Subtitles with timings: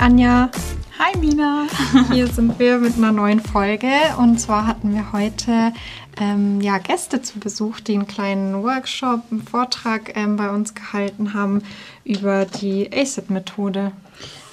[0.00, 0.48] Anja.
[0.98, 1.66] Hi Mina.
[2.10, 5.74] Hier sind wir mit einer neuen Folge und zwar hatten wir heute
[6.18, 11.34] ähm, ja, Gäste zu Besuch, die einen kleinen Workshop, einen Vortrag ähm, bei uns gehalten
[11.34, 11.62] haben
[12.02, 13.92] über die ACID-Methode.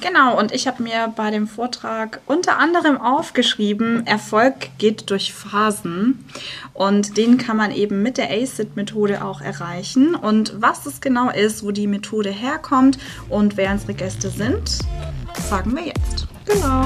[0.01, 6.25] Genau, und ich habe mir bei dem Vortrag unter anderem aufgeschrieben, Erfolg geht durch Phasen.
[6.73, 10.13] Und den kann man eben mit der ACID-Methode auch erreichen.
[10.13, 14.79] Und was es genau ist, wo die Methode herkommt und wer unsere Gäste sind,
[15.35, 16.27] sagen wir jetzt.
[16.45, 16.85] Genau.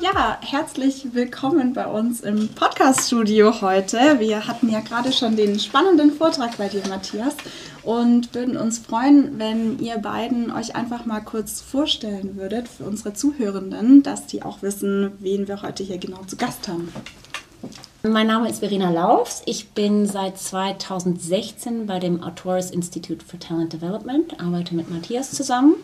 [0.00, 4.18] Ja, herzlich willkommen bei uns im Podcast-Studio heute.
[4.18, 7.34] Wir hatten ja gerade schon den spannenden Vortrag bei dir, Matthias,
[7.82, 13.14] und würden uns freuen, wenn ihr beiden euch einfach mal kurz vorstellen würdet für unsere
[13.14, 16.92] Zuhörenden, dass die auch wissen, wen wir heute hier genau zu Gast haben.
[18.02, 19.42] Mein Name ist Verena Laufs.
[19.46, 25.74] Ich bin seit 2016 bei dem Autors Institute for Talent Development, arbeite mit Matthias zusammen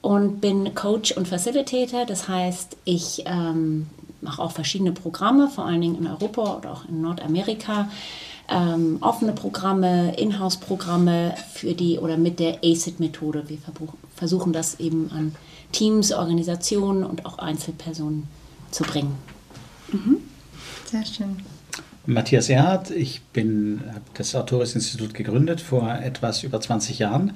[0.00, 2.04] und bin Coach und Facilitator.
[2.04, 3.88] Das heißt, ich ähm,
[4.20, 7.88] mache auch verschiedene Programme, vor allen Dingen in Europa oder auch in Nordamerika.
[8.48, 13.48] Ähm, offene Programme, Inhouse-Programme für die oder mit der ACID-Methode.
[13.48, 13.58] Wir
[14.14, 15.34] versuchen das eben an
[15.72, 18.28] Teams, Organisationen und auch Einzelpersonen
[18.70, 19.16] zu bringen.
[19.92, 20.18] Mhm.
[20.90, 21.36] Sehr schön.
[22.06, 27.34] Matthias Erhardt, ich bin, habe das Autoris-Institut gegründet vor etwas über 20 Jahren,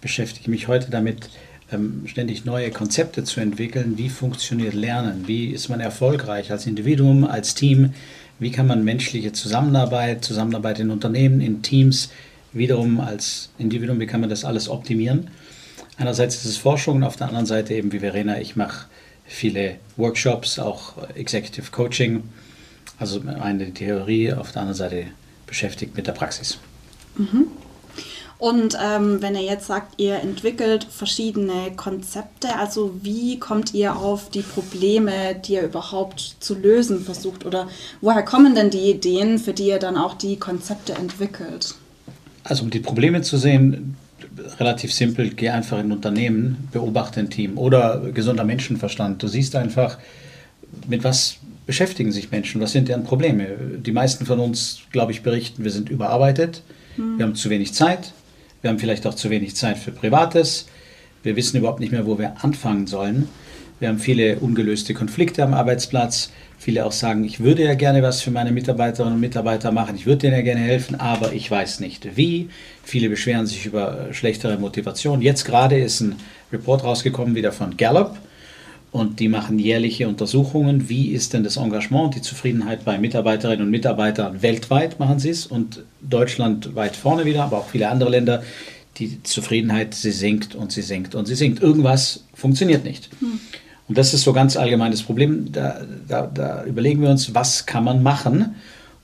[0.00, 1.30] beschäftige mich heute damit,
[1.70, 3.98] ähm, ständig neue Konzepte zu entwickeln.
[3.98, 5.28] Wie funktioniert Lernen?
[5.28, 7.94] Wie ist man erfolgreich als Individuum, als Team?
[8.40, 12.10] Wie kann man menschliche Zusammenarbeit, Zusammenarbeit in Unternehmen, in Teams,
[12.52, 15.30] wiederum als Individuum, wie kann man das alles optimieren?
[15.98, 18.86] Einerseits ist es Forschung und auf der anderen Seite eben wie Verena, ich mache
[19.24, 22.24] viele Workshops, auch Executive Coaching,
[22.98, 25.04] also eine Theorie, auf der anderen Seite
[25.46, 26.58] beschäftigt mit der Praxis.
[27.16, 27.46] Mhm.
[28.38, 34.30] Und ähm, wenn ihr jetzt sagt, ihr entwickelt verschiedene Konzepte, also wie kommt ihr auf
[34.30, 37.44] die Probleme, die ihr überhaupt zu lösen versucht?
[37.44, 37.68] Oder
[38.00, 41.74] woher kommen denn die Ideen, für die ihr dann auch die Konzepte entwickelt?
[42.44, 43.96] Also um die Probleme zu sehen,
[44.60, 49.20] relativ simpel, geh einfach in ein Unternehmen, beobachte ein Team oder gesunder Menschenverstand.
[49.20, 49.98] Du siehst einfach,
[50.86, 51.38] mit was
[51.68, 53.46] beschäftigen sich Menschen, was sind deren Probleme.
[53.76, 56.62] Die meisten von uns, glaube ich, berichten, wir sind überarbeitet,
[56.96, 57.18] hm.
[57.18, 58.14] wir haben zu wenig Zeit,
[58.62, 60.66] wir haben vielleicht auch zu wenig Zeit für Privates.
[61.22, 63.28] Wir wissen überhaupt nicht mehr, wo wir anfangen sollen.
[63.80, 66.32] Wir haben viele ungelöste Konflikte am Arbeitsplatz.
[66.58, 70.06] Viele auch sagen, ich würde ja gerne was für meine Mitarbeiterinnen und Mitarbeiter machen, ich
[70.06, 72.48] würde denen ja gerne helfen, aber ich weiß nicht wie.
[72.82, 75.20] Viele beschweren sich über schlechtere Motivation.
[75.20, 76.16] Jetzt gerade ist ein
[76.50, 78.16] Report rausgekommen wieder von Gallup
[78.90, 83.70] und die machen jährliche Untersuchungen, wie ist denn das Engagement, die Zufriedenheit bei Mitarbeiterinnen und
[83.70, 88.42] Mitarbeitern weltweit machen sie es und Deutschland weit vorne wieder, aber auch viele andere Länder.
[88.96, 91.62] Die Zufriedenheit, sie sinkt und sie sinkt und sie sinkt.
[91.62, 93.10] Irgendwas funktioniert nicht.
[93.20, 93.38] Hm.
[93.88, 95.52] Und das ist so ganz allgemeines Problem.
[95.52, 98.56] Da, da, da, überlegen wir uns, was kann man machen,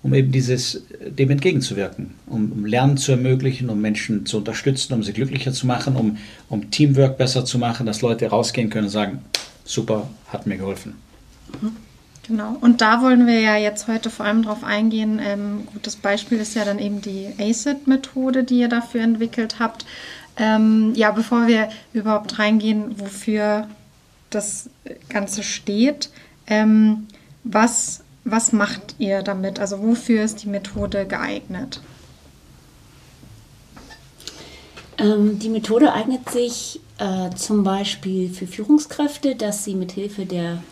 [0.03, 5.03] um eben dieses, dem entgegenzuwirken, um, um, Lernen zu ermöglichen, um Menschen zu unterstützen, um
[5.03, 6.19] sie glücklicher zu machen, um,
[6.51, 9.23] um Teamwork besser zu machen, dass Leute rausgehen können und sagen,
[9.65, 11.01] super, hat mir geholfen.
[11.61, 11.77] Mhm.
[12.27, 15.21] Genau, und da wollen wir ja jetzt heute vor allem drauf eingehen.
[15.23, 19.85] Ähm, gutes Beispiel ist ja dann eben die ACID-Methode, die ihr dafür entwickelt habt.
[20.39, 23.69] Ähm, ja, bevor wir überhaupt reingehen, wofür
[24.31, 24.71] das
[25.11, 26.11] Ganze steht,
[26.47, 27.07] ähm,
[27.45, 29.61] was, was macht ihr damit?
[29.61, 31.83] Also wofür ist die Methode geeignet?
[34.99, 40.63] Ähm, die Methode eignet sich äh, zum Beispiel für Führungskräfte, dass sie mithilfe der,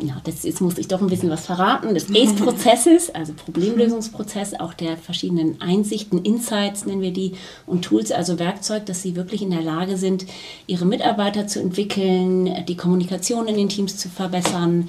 [0.00, 4.72] ja, das, jetzt muss ich doch ein bisschen was verraten, des ACE-Prozesses, also Problemlösungsprozess, auch
[4.72, 7.32] der verschiedenen Einsichten, Insights nennen wir die,
[7.66, 10.26] und Tools, also Werkzeug, dass sie wirklich in der Lage sind,
[10.66, 14.88] ihre Mitarbeiter zu entwickeln, die Kommunikation in den Teams zu verbessern,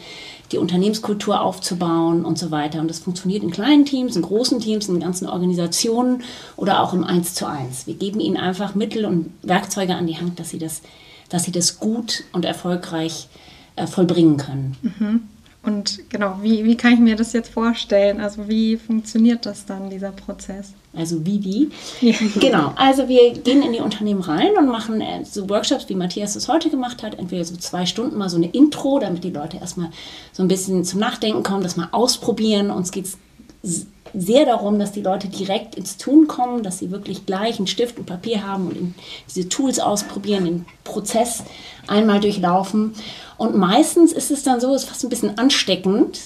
[0.52, 2.80] die Unternehmenskultur aufzubauen und so weiter.
[2.80, 6.24] Und das funktioniert in kleinen Teams, in großen Teams, in ganzen Organisationen
[6.58, 7.88] oder auch im Eins zu eins.
[7.88, 10.82] Wir geben ihnen einfach Mittel und Werkzeuge an die Hand, dass sie das,
[11.30, 13.28] dass sie das gut und erfolgreich
[13.76, 14.78] äh, vollbringen können.
[14.82, 15.22] Mhm.
[15.64, 18.20] Und genau, wie, wie kann ich mir das jetzt vorstellen?
[18.20, 20.74] Also wie funktioniert das dann, dieser Prozess?
[20.94, 21.70] Also wie, wie?
[22.02, 22.18] Ja.
[22.40, 26.34] Genau, also wir gehen in die Unternehmen rein und machen äh, so Workshops, wie Matthias
[26.34, 29.58] das heute gemacht hat, entweder so zwei Stunden mal so eine Intro, damit die Leute
[29.58, 29.92] erstmal
[30.32, 32.72] so ein bisschen zum Nachdenken kommen, das mal ausprobieren.
[32.72, 37.26] Uns geht es sehr darum, dass die Leute direkt ins Tun kommen, dass sie wirklich
[37.26, 38.96] gleich einen Stift und Papier haben und
[39.34, 41.44] diese Tools ausprobieren, den Prozess
[41.88, 42.94] einmal durchlaufen.
[43.38, 46.20] Und meistens ist es dann so, es ist fast ein bisschen ansteckend,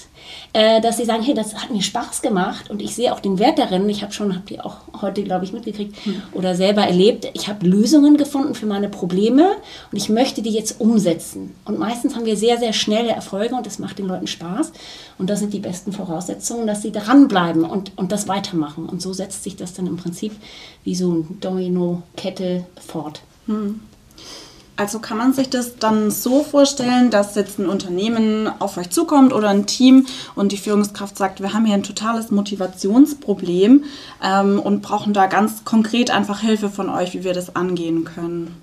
[0.52, 3.38] äh, dass sie sagen, hey, das hat mir Spaß gemacht und ich sehe auch den
[3.38, 3.88] Wert darin.
[3.88, 6.22] Ich habe schon, habt ihr auch heute, glaube ich, mitgekriegt mhm.
[6.32, 9.56] oder selber erlebt, ich habe Lösungen gefunden für meine Probleme
[9.90, 11.54] und ich möchte die jetzt umsetzen.
[11.64, 14.72] Und meistens haben wir sehr, sehr schnelle Erfolge und das macht den Leuten Spaß.
[15.18, 18.86] Und das sind die besten Voraussetzungen, dass sie dranbleiben und, und das weitermachen.
[18.86, 20.32] Und so setzt sich das dann im Prinzip
[20.84, 23.22] wie so eine Domino-Kette fort.
[23.46, 23.80] Mhm.
[24.78, 29.32] Also kann man sich das dann so vorstellen, dass jetzt ein Unternehmen auf euch zukommt
[29.32, 33.84] oder ein Team und die Führungskraft sagt, wir haben hier ein totales Motivationsproblem
[34.22, 38.54] ähm, und brauchen da ganz konkret einfach Hilfe von euch, wie wir das angehen können.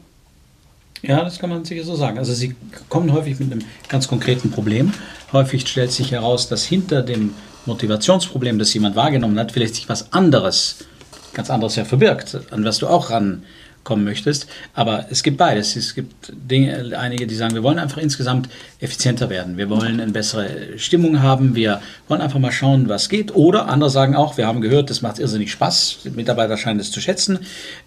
[1.01, 2.19] Ja, das kann man sicher so sagen.
[2.19, 2.55] Also sie
[2.89, 4.93] kommen häufig mit einem ganz konkreten Problem.
[5.33, 7.33] Häufig stellt sich heraus, dass hinter dem
[7.65, 10.85] Motivationsproblem, das jemand wahrgenommen hat, vielleicht sich was anderes,
[11.33, 13.43] ganz anderes ja verbirgt, an was du auch ran
[13.83, 14.47] kommen möchtest.
[14.73, 15.75] Aber es gibt beides.
[15.75, 18.49] Es gibt Dinge, einige, die sagen, wir wollen einfach insgesamt
[18.79, 19.57] effizienter werden.
[19.57, 21.55] Wir wollen eine bessere Stimmung haben.
[21.55, 23.35] Wir wollen einfach mal schauen, was geht.
[23.35, 25.99] Oder andere sagen auch, wir haben gehört, das macht irrsinnig Spaß.
[26.15, 27.39] Mitarbeiter scheinen es zu schätzen.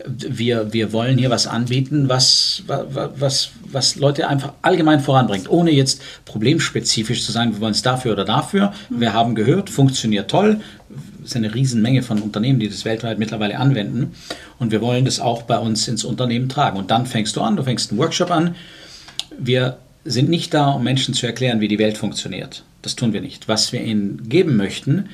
[0.06, 6.02] Wir, wir wollen hier was anbieten, was, was, was Leute einfach allgemein voranbringt, ohne jetzt
[6.25, 8.72] problemspezifisch zu sagen, wir wollen es dafür oder dafür.
[8.90, 10.60] Wir haben gehört, funktioniert toll
[11.26, 14.14] ist eine Riesenmenge von Unternehmen, die das weltweit mittlerweile anwenden.
[14.58, 16.78] Und wir wollen das auch bei uns ins Unternehmen tragen.
[16.78, 18.55] Und dann fängst du an, du fängst einen Workshop an.
[19.38, 22.62] Wir sind nicht da, um Menschen zu erklären, wie die Welt funktioniert.
[22.82, 23.49] Das tun wir nicht.
[23.49, 25.08] Was wir ihnen geben möchten,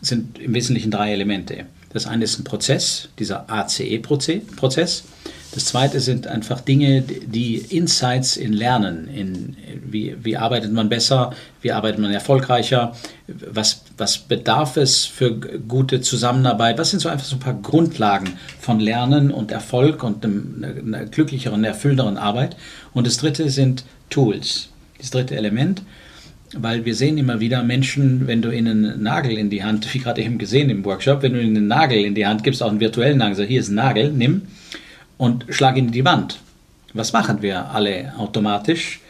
[0.00, 1.66] sind im Wesentlichen drei Elemente.
[1.92, 5.04] Das eine ist ein Prozess, dieser ACE-Prozess.
[5.52, 11.34] Das zweite sind einfach Dinge, die Insights in Lernen, in wie, wie arbeitet man besser,
[11.60, 12.96] wie arbeitet man erfolgreicher,
[13.26, 18.38] was, was bedarf es für gute Zusammenarbeit, was sind so einfach so ein paar Grundlagen
[18.58, 22.56] von Lernen und Erfolg und einem, einer glücklicheren, erfüllenderen Arbeit.
[22.94, 25.82] Und das dritte sind Tools, das dritte Element
[26.54, 29.98] weil wir sehen immer wieder Menschen, wenn du ihnen einen Nagel in die Hand, wie
[29.98, 32.68] gerade eben gesehen im Workshop, wenn du ihnen einen Nagel in die Hand gibst, auch
[32.68, 34.42] einen virtuellen Nagel, so hier ist ein Nagel, nimm
[35.18, 36.40] und schlag ihn in die Wand.
[36.94, 39.00] Was machen wir alle automatisch?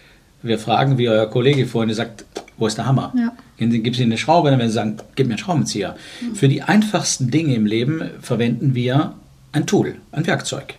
[0.42, 2.24] Wir fragen, wie euer Kollege vorhin sagt,
[2.58, 3.12] wo ist der Hammer?
[3.16, 3.32] Ja.
[3.58, 5.96] Gib sie eine Schraube, dann werden sie sagen, gib mir einen Schraubenzieher.
[6.20, 6.34] Mhm.
[6.34, 9.14] Für die einfachsten Dinge im Leben verwenden wir
[9.52, 10.74] ein Tool, ein Werkzeug.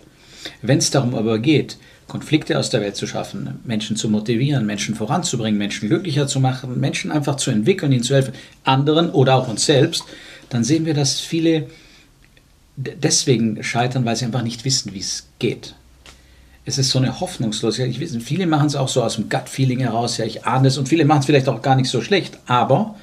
[0.61, 1.77] Wenn es darum aber geht,
[2.07, 6.79] Konflikte aus der Welt zu schaffen, Menschen zu motivieren, Menschen voranzubringen, Menschen glücklicher zu machen,
[6.79, 8.33] Menschen einfach zu entwickeln, ihnen zu helfen,
[8.65, 10.03] anderen oder auch uns selbst,
[10.49, 11.67] dann sehen wir, dass viele
[12.75, 15.75] deswegen scheitern, weil sie einfach nicht wissen, wie es geht.
[16.65, 17.91] Es ist so eine Hoffnungslosigkeit.
[17.91, 20.77] Ich weiß, viele machen es auch so aus dem Gut-Feeling heraus, ja, ich ahne es
[20.77, 22.95] und viele machen es vielleicht auch gar nicht so schlecht, aber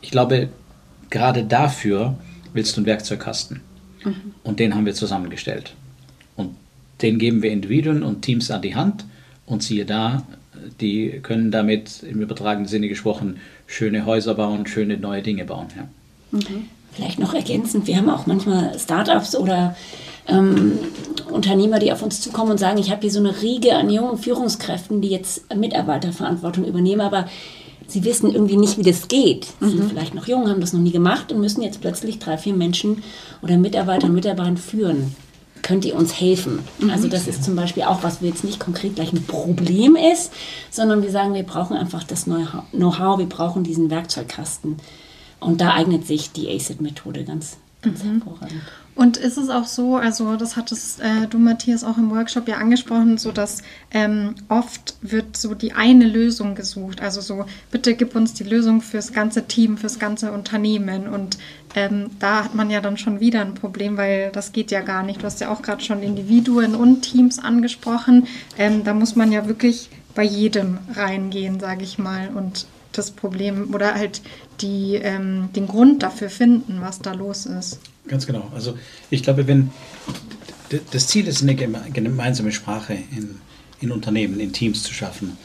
[0.00, 0.48] ich glaube,
[1.10, 2.16] gerade dafür
[2.54, 3.60] willst du einen Werkzeugkasten.
[4.04, 4.34] Mhm.
[4.42, 5.74] Und den haben wir zusammengestellt.
[6.36, 6.56] Und
[7.02, 9.04] den geben wir Individuen und Teams an die Hand
[9.46, 10.26] und siehe da,
[10.80, 15.66] die können damit im übertragenen Sinne gesprochen schöne Häuser bauen, schöne neue Dinge bauen.
[15.76, 15.88] Ja.
[16.30, 16.68] Mhm.
[16.94, 19.74] Vielleicht noch ergänzend, wir haben auch manchmal Startups oder
[20.28, 20.78] ähm,
[21.30, 24.16] Unternehmer, die auf uns zukommen und sagen, ich habe hier so eine Riege an jungen
[24.16, 27.26] Führungskräften, die jetzt Mitarbeiterverantwortung übernehmen, aber
[27.86, 29.48] sie wissen irgendwie nicht, wie das geht.
[29.60, 29.70] Sie mhm.
[29.70, 32.54] sind vielleicht noch jung, haben das noch nie gemacht und müssen jetzt plötzlich drei, vier
[32.54, 33.02] Menschen
[33.42, 35.16] oder Mitarbeiter und Mitarbeiterinnen führen
[35.64, 36.60] könnt ihr uns helfen?
[36.78, 36.90] Mhm.
[36.90, 40.30] Also das ist zum Beispiel auch, was wir jetzt nicht konkret gleich ein Problem ist,
[40.70, 44.76] sondern wir sagen, wir brauchen einfach das Know-how, wir brauchen diesen Werkzeugkasten.
[45.44, 48.22] Und da eignet sich die ACID-Methode ganz, ganz mhm.
[48.22, 48.62] hervorragend.
[48.96, 52.58] Und ist es auch so, also das hattest äh, du, Matthias, auch im Workshop ja
[52.58, 57.02] angesprochen, so dass ähm, oft wird so die eine Lösung gesucht.
[57.02, 61.08] Also so, bitte gib uns die Lösung fürs ganze Team, fürs ganze Unternehmen.
[61.08, 61.38] Und
[61.74, 65.02] ähm, da hat man ja dann schon wieder ein Problem, weil das geht ja gar
[65.02, 65.22] nicht.
[65.22, 68.28] Du hast ja auch gerade schon Individuen und Teams angesprochen.
[68.58, 72.66] Ähm, da muss man ja wirklich bei jedem reingehen, sage ich mal, und
[72.98, 74.22] das Problem oder halt
[74.60, 77.80] die, ähm, den Grund dafür finden, was da los ist.
[78.08, 78.50] Ganz genau.
[78.54, 78.76] Also
[79.10, 79.70] ich glaube, wenn
[80.90, 83.36] das Ziel ist, eine gemeinsame Sprache in,
[83.80, 85.36] in Unternehmen, in Teams zu schaffen,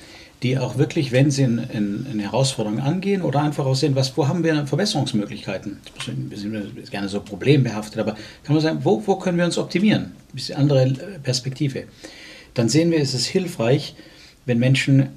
[0.42, 4.44] die auch wirklich, wenn sie eine Herausforderung angehen oder einfach auch sehen, was, wo haben
[4.44, 5.80] wir Verbesserungsmöglichkeiten?
[6.06, 8.14] Wir sind gerne so problembehaftet, aber
[8.44, 10.04] kann man sagen, wo, wo können wir uns optimieren?
[10.04, 11.84] Ein bisschen andere Perspektive.
[12.54, 13.96] Dann sehen wir, es ist hilfreich,
[14.46, 15.10] wenn Menschen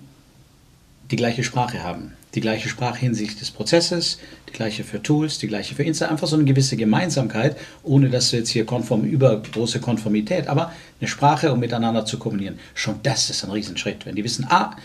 [1.12, 5.49] die gleiche Sprache haben die gleiche Sprache hinsichtlich des Prozesses, die gleiche für Tools, die
[5.49, 9.81] gleiche für Insta, einfach so eine gewisse Gemeinsamkeit, ohne dass wir jetzt hier konform, übergroße
[9.81, 12.59] Konformität, aber eine Sprache, um miteinander zu kommunizieren.
[12.75, 14.07] Schon das ist ein Riesenschritt.
[14.07, 14.76] Wenn die wissen, ah,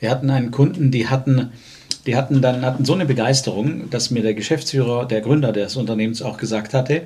[0.00, 1.52] wir hatten einen Kunden, die hatten,
[2.06, 6.22] die hatten dann hatten so eine Begeisterung, dass mir der Geschäftsführer, der Gründer des Unternehmens
[6.22, 7.02] auch gesagt hatte,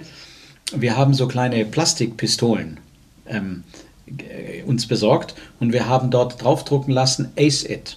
[0.75, 2.81] wir haben so kleine Plastikpistolen.
[3.27, 3.65] Ähm,
[4.07, 7.97] äh, uns besorgt und wir haben dort draufdrucken lassen, Ace It.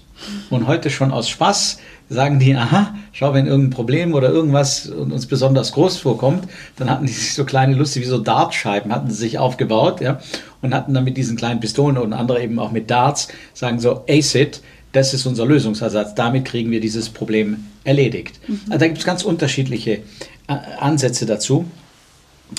[0.49, 5.25] Und heute schon aus Spaß sagen die, aha, schau, wenn irgendein Problem oder irgendwas uns
[5.25, 9.17] besonders groß vorkommt, dann hatten die sich so kleine, lustig wie so Dartscheiben, hatten sie
[9.17, 10.19] sich aufgebaut, ja,
[10.61, 14.03] und hatten dann mit diesen kleinen Pistolen und andere eben auch mit Darts, sagen so,
[14.07, 14.61] Ace It,
[14.91, 18.39] das ist unser Lösungsersatz, damit kriegen wir dieses Problem erledigt.
[18.47, 18.61] Mhm.
[18.67, 19.99] Also da gibt es ganz unterschiedliche
[20.47, 21.65] äh, Ansätze dazu,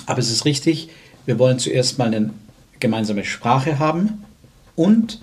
[0.06, 0.88] aber es ist richtig,
[1.26, 2.30] wir wollen zuerst mal eine
[2.80, 4.25] gemeinsame Sprache haben
[4.75, 5.21] und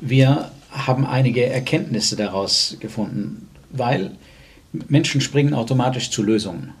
[0.00, 4.12] wir haben einige Erkenntnisse daraus gefunden, weil
[4.88, 6.72] Menschen springen automatisch zu Lösungen.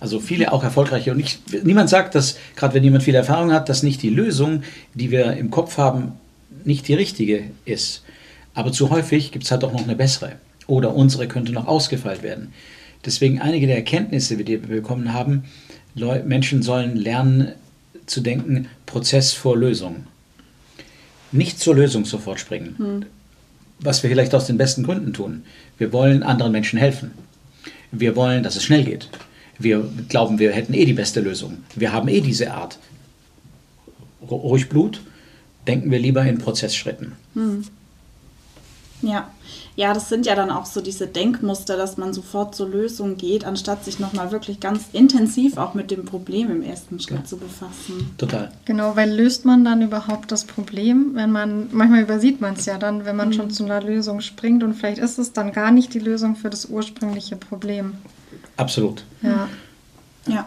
[0.00, 1.10] Also viele auch erfolgreiche.
[1.10, 4.62] Und ich, niemand sagt, dass, gerade wenn jemand viel Erfahrung hat, dass nicht die Lösung,
[4.94, 6.12] die wir im Kopf haben,
[6.64, 8.04] nicht die richtige ist.
[8.54, 10.32] Aber zu häufig gibt es halt auch noch eine bessere.
[10.66, 12.52] Oder unsere könnte noch ausgefeilt werden.
[13.04, 15.44] Deswegen einige der Erkenntnisse, die wir bekommen haben,
[16.24, 17.52] Menschen sollen lernen
[18.06, 20.04] zu denken, Prozess vor Lösung.
[21.32, 22.74] Nicht zur Lösung sofort springen.
[22.78, 23.04] Hm
[23.80, 25.44] was wir vielleicht aus den besten Gründen tun.
[25.76, 27.12] Wir wollen anderen Menschen helfen.
[27.92, 29.08] Wir wollen, dass es schnell geht.
[29.58, 31.58] Wir glauben, wir hätten eh die beste Lösung.
[31.74, 32.78] Wir haben eh diese Art.
[34.30, 35.00] Ruhig Blut,
[35.66, 37.12] denken wir lieber in Prozessschritten.
[37.34, 37.64] Hm.
[39.02, 39.30] Ja.
[39.76, 43.44] Ja, das sind ja dann auch so diese Denkmuster, dass man sofort zur Lösung geht,
[43.44, 47.24] anstatt sich nochmal wirklich ganz intensiv auch mit dem Problem im ersten Schritt ja.
[47.24, 48.10] zu befassen.
[48.18, 48.50] Total.
[48.64, 52.76] Genau, weil löst man dann überhaupt das Problem, wenn man, manchmal übersieht man es ja
[52.76, 53.34] dann, wenn man mhm.
[53.34, 56.50] schon zu einer Lösung springt und vielleicht ist es dann gar nicht die Lösung für
[56.50, 57.94] das ursprüngliche Problem.
[58.56, 59.04] Absolut.
[59.22, 59.48] Ja.
[60.26, 60.46] Ja.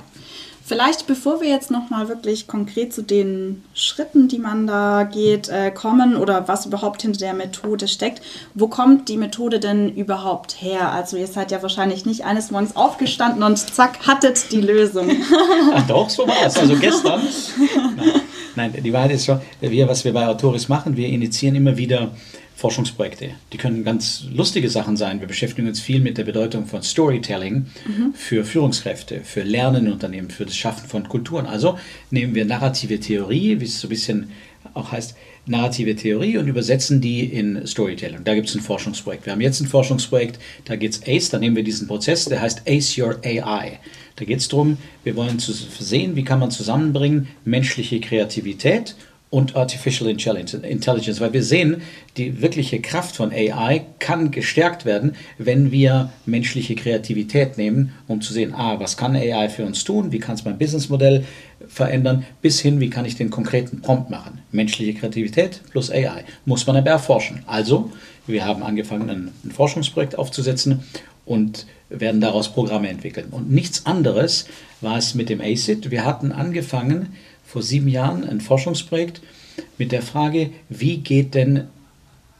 [0.71, 5.69] Vielleicht, bevor wir jetzt nochmal wirklich konkret zu den Schritten, die man da geht, äh,
[5.69, 8.21] kommen oder was überhaupt hinter der Methode steckt,
[8.53, 10.93] wo kommt die Methode denn überhaupt her?
[10.93, 15.11] Also ihr seid ja wahrscheinlich nicht eines Morgens aufgestanden und zack, hattet die Lösung.
[15.75, 16.57] Ach doch, so war es.
[16.57, 17.19] Also gestern.
[18.55, 22.11] Nein, die Wahrheit ist schon, wir, was wir bei Autoris machen, wir initiieren immer wieder
[22.61, 23.31] Forschungsprojekte.
[23.51, 25.19] Die können ganz lustige Sachen sein.
[25.19, 28.13] Wir beschäftigen uns viel mit der Bedeutung von Storytelling mhm.
[28.13, 31.47] für Führungskräfte, für Lernen in Unternehmen, für das Schaffen von Kulturen.
[31.47, 31.79] Also
[32.11, 34.31] nehmen wir narrative Theorie, wie es so ein bisschen
[34.73, 35.15] auch heißt,
[35.45, 38.23] narrative Theorie und übersetzen die in Storytelling.
[38.23, 39.25] Da gibt es ein Forschungsprojekt.
[39.25, 42.41] Wir haben jetzt ein Forschungsprojekt, da geht es ACE, da nehmen wir diesen Prozess, der
[42.41, 43.79] heißt ACE Your AI.
[44.15, 49.10] Da geht es darum, wir wollen zu sehen, wie kann man zusammenbringen menschliche Kreativität und
[49.55, 51.81] Artificial Intelligence, weil wir sehen,
[52.17, 58.33] die wirkliche Kraft von AI kann gestärkt werden, wenn wir menschliche Kreativität nehmen, um zu
[58.33, 61.23] sehen, ah, was kann AI für uns tun, wie kann es mein Businessmodell
[61.67, 64.39] verändern, bis hin, wie kann ich den konkreten Prompt machen.
[64.51, 67.43] Menschliche Kreativität plus AI muss man aber erforschen.
[67.45, 67.89] Also,
[68.27, 70.83] wir haben angefangen, ein, ein Forschungsprojekt aufzusetzen
[71.25, 73.27] und werden daraus Programme entwickeln.
[73.31, 74.45] Und nichts anderes
[74.81, 75.91] war es mit dem ACID.
[75.91, 77.13] Wir hatten angefangen,
[77.51, 79.21] vor sieben Jahren ein Forschungsprojekt
[79.77, 81.65] mit der Frage, wie geht denn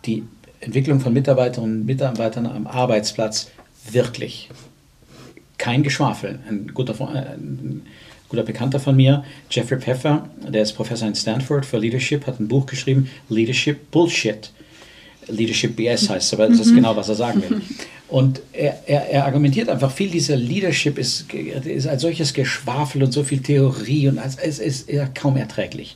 [0.06, 0.24] die
[0.62, 3.51] Entwicklung von Mitarbeiterinnen und Mitarbeitern am Arbeitsplatz
[3.91, 4.50] wirklich?
[5.58, 6.39] Kein Geschwafel.
[6.48, 7.82] Ein guter, ein
[8.30, 12.48] guter Bekannter von mir, Jeffrey Pfeffer, der ist Professor in Stanford für Leadership, hat ein
[12.48, 14.50] Buch geschrieben, Leadership Bullshit.
[15.27, 16.75] Leadership BS heißt es, aber das ist mhm.
[16.75, 17.62] genau, was er sagen will.
[18.12, 23.13] Und er, er, er, argumentiert einfach, viel dieser Leadership ist, ist als solches Geschwafel und
[23.13, 25.96] so viel Theorie und es ist kaum erträglich.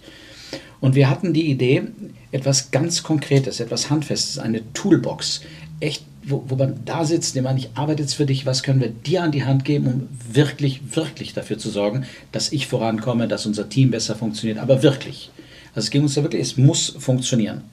[0.79, 1.83] Und wir hatten die Idee,
[2.31, 5.41] etwas ganz Konkretes, etwas Handfestes, eine Toolbox,
[5.81, 8.89] echt, wo, wo man da sitzt, man, ich arbeite jetzt für dich, was können wir
[8.89, 13.45] dir an die Hand geben, um wirklich, wirklich dafür zu sorgen, dass ich vorankomme, dass
[13.45, 15.31] unser Team besser funktioniert, aber wirklich.
[15.73, 17.63] Also es ging uns ja wirklich, es muss funktionieren.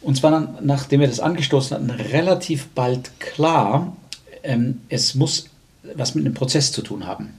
[0.00, 3.96] Und zwar dann, nachdem wir das angestoßen hatten, relativ bald klar,
[4.42, 5.46] ähm, es muss
[5.94, 7.30] was mit einem Prozess zu tun haben.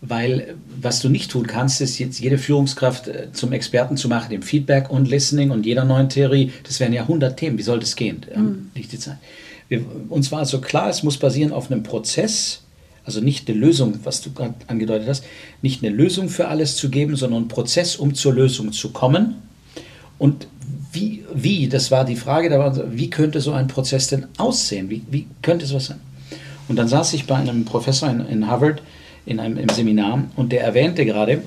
[0.00, 4.30] Weil was du nicht tun kannst, ist jetzt jede Führungskraft äh, zum Experten zu machen,
[4.30, 6.52] dem Feedback und Listening und jeder neuen Theorie.
[6.64, 7.56] Das wären ja 100 Themen.
[7.56, 8.26] Wie soll das gehen?
[8.34, 8.70] Mhm.
[8.74, 9.18] Nicht die Zeit.
[9.68, 12.62] Wir, uns war also klar, es muss basieren auf einem Prozess,
[13.04, 15.24] also nicht eine Lösung, was du gerade angedeutet hast,
[15.62, 19.36] nicht eine Lösung für alles zu geben, sondern einen Prozess, um zur Lösung zu kommen.
[20.18, 20.48] Und
[20.92, 24.90] wie, wie, das war die Frage, da war, wie könnte so ein Prozess denn aussehen?
[24.90, 26.00] Wie, wie könnte es was sein?
[26.68, 28.82] Und dann saß ich bei einem Professor in, in Harvard
[29.24, 31.42] in einem im Seminar und der erwähnte gerade,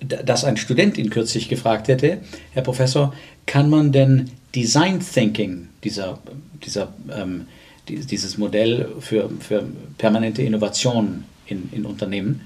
[0.00, 2.18] dass ein Student ihn kürzlich gefragt hätte,
[2.52, 3.12] Herr Professor,
[3.46, 6.18] kann man denn Design Thinking, dieser,
[6.64, 7.46] dieser, ähm,
[7.88, 9.64] dieses Modell für, für
[9.98, 12.40] permanente Innovation in, in Unternehmen,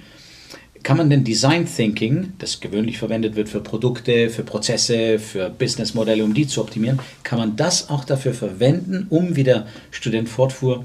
[0.85, 6.23] kann man denn Design Thinking, das gewöhnlich verwendet wird für Produkte, für Prozesse, für Businessmodelle,
[6.23, 10.85] um die zu optimieren, kann man das auch dafür verwenden, um, wie der Student fortfuhr,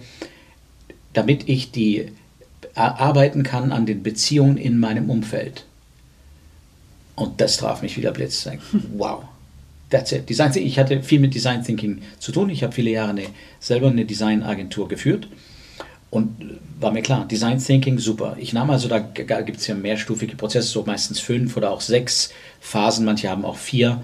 [1.14, 2.12] damit ich die
[2.76, 5.66] arbeiten kann an den Beziehungen in meinem Umfeld.
[7.16, 8.48] Und das traf mich wieder Blitz.
[8.96, 9.26] Wow,
[9.90, 10.30] that's it.
[10.30, 12.50] Design, ich hatte viel mit Design Thinking zu tun.
[12.50, 13.24] Ich habe viele Jahre eine,
[13.60, 15.28] selber eine Designagentur geführt.
[16.10, 18.36] Und war mir klar, Design Thinking super.
[18.40, 22.32] Ich nahm also, da gibt es ja mehrstufige Prozesse, so meistens fünf oder auch sechs
[22.60, 24.02] Phasen, manche haben auch vier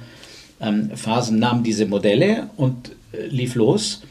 [0.59, 4.01] ähm, Phasen, nahm diese Modelle und äh, lief los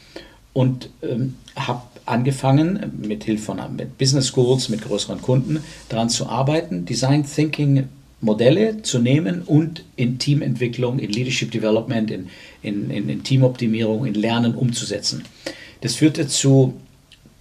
[0.53, 6.27] und ähm, habe angefangen, mit Hilfe von mit Business Schools, mit größeren Kunden, daran zu
[6.27, 7.87] arbeiten, Design Thinking
[8.21, 12.27] Modelle zu nehmen und in Teamentwicklung, in Leadership Development, in,
[12.61, 15.23] in, in, in Teamoptimierung, in Lernen umzusetzen.
[15.81, 16.73] Das führte zu,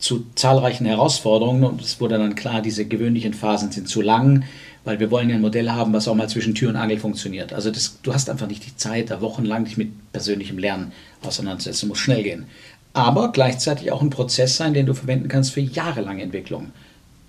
[0.04, 4.44] zu zahlreichen Herausforderungen und es wurde dann klar, diese gewöhnlichen Phasen sind zu lang,
[4.84, 7.54] weil wir wollen ja ein Modell haben, was auch mal zwischen Tür und Angel funktioniert.
[7.54, 10.92] Also das, du hast einfach nicht die Zeit, da wochenlang dich mit persönlichem Lernen
[11.22, 12.46] auseinanderzusetzen, muss schnell gehen
[12.94, 16.70] aber gleichzeitig auch ein Prozess sein, den du verwenden kannst für jahrelange Entwicklung.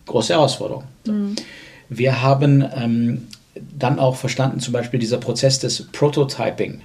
[0.05, 0.83] Große Herausforderung.
[1.05, 1.35] Mhm.
[1.89, 3.27] Wir haben ähm,
[3.77, 6.81] dann auch verstanden, zum Beispiel dieser Prozess des Prototyping,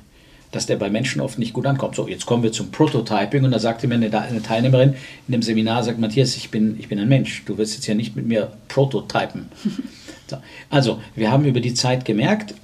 [0.53, 1.95] dass der bei Menschen oft nicht gut ankommt.
[1.95, 4.95] So, jetzt kommen wir zum Prototyping und da sagte mir eine, eine Teilnehmerin
[5.29, 7.95] in dem Seminar, sagt Matthias, ich bin, ich bin ein Mensch, du wirst jetzt ja
[7.95, 9.49] nicht mit mir prototypen.
[10.27, 10.39] so.
[10.69, 12.55] Also, wir haben über die Zeit gemerkt,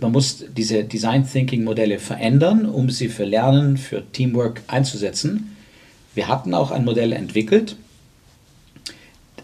[0.00, 5.56] man muss diese Design Thinking Modelle verändern, um sie für Lernen, für Teamwork einzusetzen.
[6.14, 7.76] Wir hatten auch ein Modell entwickelt,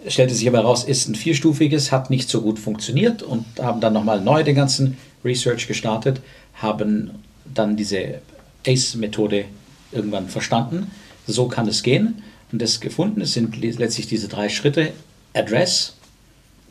[0.08, 3.92] stellte sich aber heraus, ist ein vierstufiges, hat nicht so gut funktioniert und haben dann
[3.92, 6.20] nochmal neu den ganzen Research gestartet,
[6.54, 7.10] haben
[7.54, 8.20] dann diese
[8.66, 9.44] ACE-Methode
[9.92, 10.90] irgendwann verstanden.
[11.26, 12.22] So kann es gehen
[12.52, 13.20] und das gefunden.
[13.20, 14.92] Es sind letztlich diese drei Schritte.
[15.34, 15.94] Address,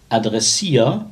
[0.10, 1.05] adressiere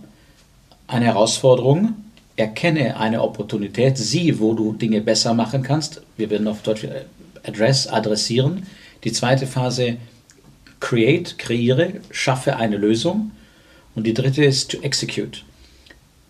[0.87, 1.95] eine Herausforderung,
[2.35, 6.01] erkenne eine Opportunität, sieh, wo du Dinge besser machen kannst.
[6.17, 7.05] Wir werden auf Deutsch äh,
[7.43, 8.65] Address, adressieren.
[9.03, 9.97] Die zweite Phase,
[10.79, 13.31] create, kreiere, schaffe eine Lösung.
[13.95, 15.43] Und die dritte ist to execute.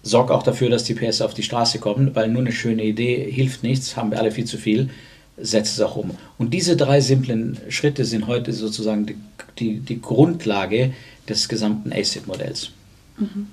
[0.04, 3.30] Sorg auch dafür, dass die PS auf die Straße kommen, weil nur eine schöne Idee
[3.32, 4.90] hilft nichts, haben wir alle viel zu viel.
[5.38, 6.12] Setz es auch um.
[6.38, 9.16] Und diese drei simplen Schritte sind heute sozusagen die,
[9.58, 10.94] die, die Grundlage
[11.28, 12.70] des gesamten ACID-Modells.
[13.18, 13.48] Mhm.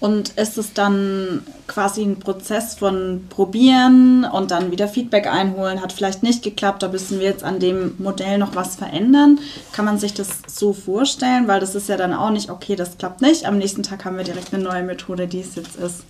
[0.00, 5.82] Und ist es dann quasi ein Prozess von probieren und dann wieder Feedback einholen?
[5.82, 9.40] Hat vielleicht nicht geklappt, da müssen wir jetzt an dem Modell noch was verändern.
[9.72, 11.48] Kann man sich das so vorstellen?
[11.48, 13.44] Weil das ist ja dann auch nicht, okay, das klappt nicht.
[13.44, 16.04] Am nächsten Tag haben wir direkt eine neue Methode, die es jetzt ist.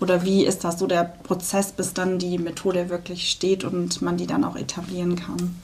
[0.00, 4.16] Oder wie ist das so der Prozess, bis dann die Methode wirklich steht und man
[4.16, 5.54] die dann auch etablieren kann?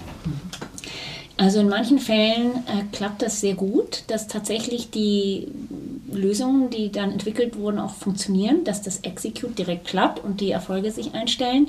[1.39, 5.47] Also in manchen Fällen äh, klappt das sehr gut, dass tatsächlich die
[6.13, 10.91] Lösungen, die dann entwickelt wurden, auch funktionieren, dass das Execute direkt klappt und die Erfolge
[10.91, 11.69] sich einstellen.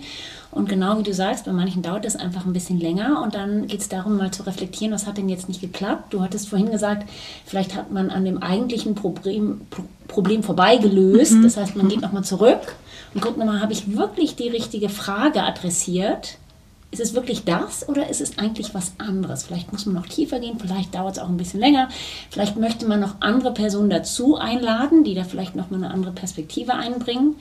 [0.49, 3.67] Und genau wie du sagst, bei manchen dauert es einfach ein bisschen länger und dann
[3.67, 6.15] geht es darum, mal zu reflektieren, was hat denn jetzt nicht geklappt.
[6.15, 7.07] Du hattest vorhin gesagt,
[7.45, 9.61] vielleicht hat man an dem eigentlichen Problem,
[10.07, 11.33] Problem vorbei gelöst.
[11.33, 11.43] Mhm.
[11.43, 12.75] Das heißt, man geht nochmal zurück
[13.13, 16.39] und guckt nochmal, habe ich wirklich die richtige Frage adressiert?
[16.91, 19.43] Ist es wirklich das oder ist es eigentlich was anderes?
[19.43, 21.87] Vielleicht muss man noch tiefer gehen, vielleicht dauert es auch ein bisschen länger,
[22.31, 26.73] vielleicht möchte man noch andere Personen dazu einladen, die da vielleicht nochmal eine andere Perspektive
[26.73, 27.35] einbringen.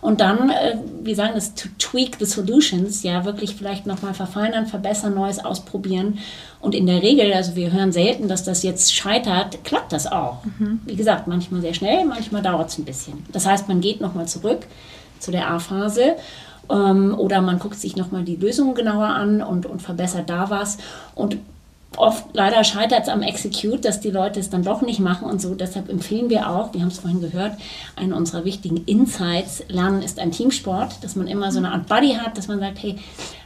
[0.00, 4.66] Und dann, äh, wir sagen das, to tweak the solutions, ja, wirklich vielleicht nochmal verfeinern,
[4.66, 6.18] verbessern, Neues ausprobieren.
[6.60, 10.44] Und in der Regel, also wir hören selten, dass das jetzt scheitert, klappt das auch.
[10.44, 10.80] Mhm.
[10.84, 13.24] Wie gesagt, manchmal sehr schnell, manchmal dauert es ein bisschen.
[13.32, 14.60] Das heißt, man geht nochmal zurück
[15.18, 16.16] zu der A-Phase
[16.70, 20.78] ähm, oder man guckt sich nochmal die Lösung genauer an und, und verbessert da was.
[21.14, 21.38] Und
[21.96, 25.40] oft leider scheitert es am Execute, dass die Leute es dann doch nicht machen und
[25.40, 25.54] so.
[25.54, 27.52] Deshalb empfehlen wir auch, wir haben es vorhin gehört,
[27.96, 32.14] eine unserer wichtigen Insights, Lernen ist ein Teamsport, dass man immer so eine Art Buddy
[32.14, 32.98] hat, dass man sagt, hey,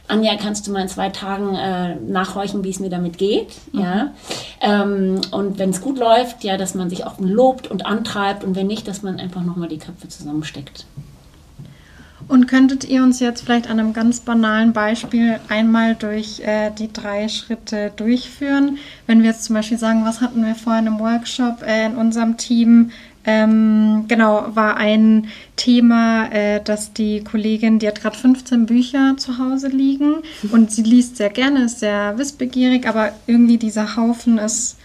[0.09, 3.49] Anja, kannst du mal in zwei Tagen äh, nachhorchen, wie es mir damit geht?
[3.73, 3.79] Mhm.
[3.79, 4.13] Ja?
[4.61, 8.55] Ähm, und wenn es gut läuft, ja, dass man sich auch lobt und antreibt und
[8.55, 10.85] wenn nicht, dass man einfach nochmal die Köpfe zusammensteckt.
[12.27, 16.91] Und könntet ihr uns jetzt vielleicht an einem ganz banalen Beispiel einmal durch äh, die
[16.91, 18.77] drei Schritte durchführen?
[19.05, 22.35] Wenn wir jetzt zum Beispiel sagen, was hatten wir vorhin im Workshop äh, in unserem
[22.35, 22.91] Team?
[23.23, 29.37] Ähm, genau, war ein Thema, äh, dass die Kollegin, die hat gerade 15 Bücher zu
[29.37, 30.15] Hause liegen
[30.51, 34.77] und sie liest sehr gerne, ist sehr wissbegierig, aber irgendwie dieser Haufen ist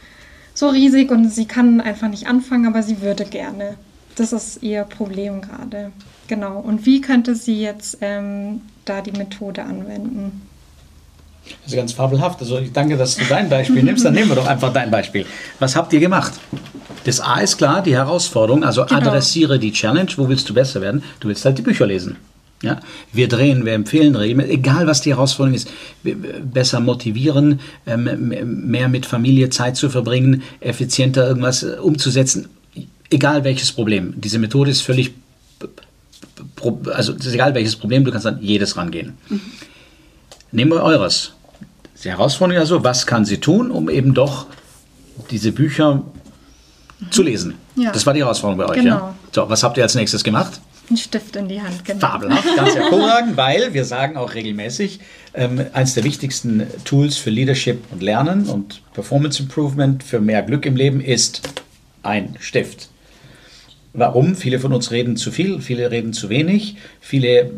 [0.54, 3.76] so riesig und sie kann einfach nicht anfangen, aber sie würde gerne.
[4.16, 5.92] Das ist ihr Problem gerade.
[6.32, 6.60] Genau.
[6.60, 10.40] Und wie könnte sie jetzt ähm, da die Methode anwenden?
[11.44, 12.40] Das ist ganz fabelhaft.
[12.40, 14.02] Also ich danke, dass du dein Beispiel nimmst.
[14.02, 15.26] Dann nehmen wir doch einfach dein Beispiel.
[15.58, 16.32] Was habt ihr gemacht?
[17.04, 18.64] Das A ist klar, die Herausforderung.
[18.64, 19.02] Also genau.
[19.02, 20.10] adressiere die Challenge.
[20.16, 21.02] Wo willst du besser werden?
[21.20, 22.16] Du willst halt die Bücher lesen.
[22.62, 22.80] Ja,
[23.12, 25.68] wir drehen, wir empfehlen regelmäßig, egal was die Herausforderung ist,
[26.02, 32.48] besser motivieren, ähm, mehr mit Familie Zeit zu verbringen, effizienter irgendwas umzusetzen,
[33.10, 34.14] egal welches Problem.
[34.16, 35.12] Diese Methode ist völlig
[36.92, 39.16] also es ist egal welches Problem, du kannst an jedes rangehen.
[39.28, 39.40] Mhm.
[40.52, 41.32] Nehmen wir eures.
[42.04, 44.46] Die Herausforderung ist also, was kann sie tun, um eben doch
[45.30, 46.02] diese Bücher
[47.10, 47.54] zu lesen?
[47.76, 47.92] Ja.
[47.92, 48.96] Das war die Herausforderung bei euch, genau.
[48.96, 49.14] ja?
[49.30, 50.60] So, was habt ihr als nächstes gemacht?
[50.90, 52.00] Ein Stift in die Hand, genau.
[52.00, 55.00] Fabelhaft, ganz hervorragend, weil wir sagen auch regelmäßig,
[55.32, 60.66] ähm, eines der wichtigsten Tools für Leadership und Lernen und Performance Improvement für mehr Glück
[60.66, 61.42] im Leben ist
[62.02, 62.88] ein Stift.
[63.94, 64.34] Warum?
[64.34, 67.50] Viele von uns reden zu viel, viele reden zu wenig, viele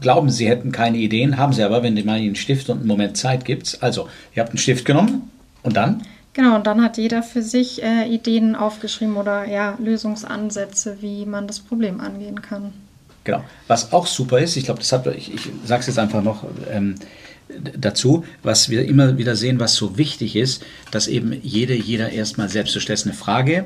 [0.00, 2.86] glauben, sie hätten keine Ideen, haben sie aber, wenn man ihnen einen Stift und einen
[2.86, 3.78] Moment Zeit gibt.
[3.80, 5.30] Also, ihr habt einen Stift genommen
[5.62, 6.02] und dann?
[6.32, 11.48] Genau, und dann hat jeder für sich äh, Ideen aufgeschrieben oder ja, Lösungsansätze, wie man
[11.48, 12.72] das Problem angehen kann.
[13.24, 13.42] Genau.
[13.66, 16.44] Was auch super ist, ich glaube, das hat, ich, ich sage es jetzt einfach noch
[16.70, 16.94] ähm,
[17.76, 22.48] dazu, was wir immer wieder sehen, was so wichtig ist, dass eben jede, jeder erstmal
[22.48, 23.64] selbst, du stellst eine Frage,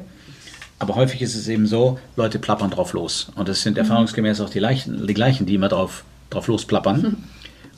[0.78, 3.28] aber häufig ist es eben so, Leute plappern drauf los.
[3.36, 3.80] Und das sind mhm.
[3.80, 7.00] erfahrungsgemäß auch die, Leichen, die gleichen, die immer drauf, drauf losplappern.
[7.00, 7.16] Mhm.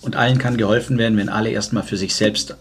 [0.03, 2.57] Und allen kann geholfen werden, wenn alle erstmal für sich selbst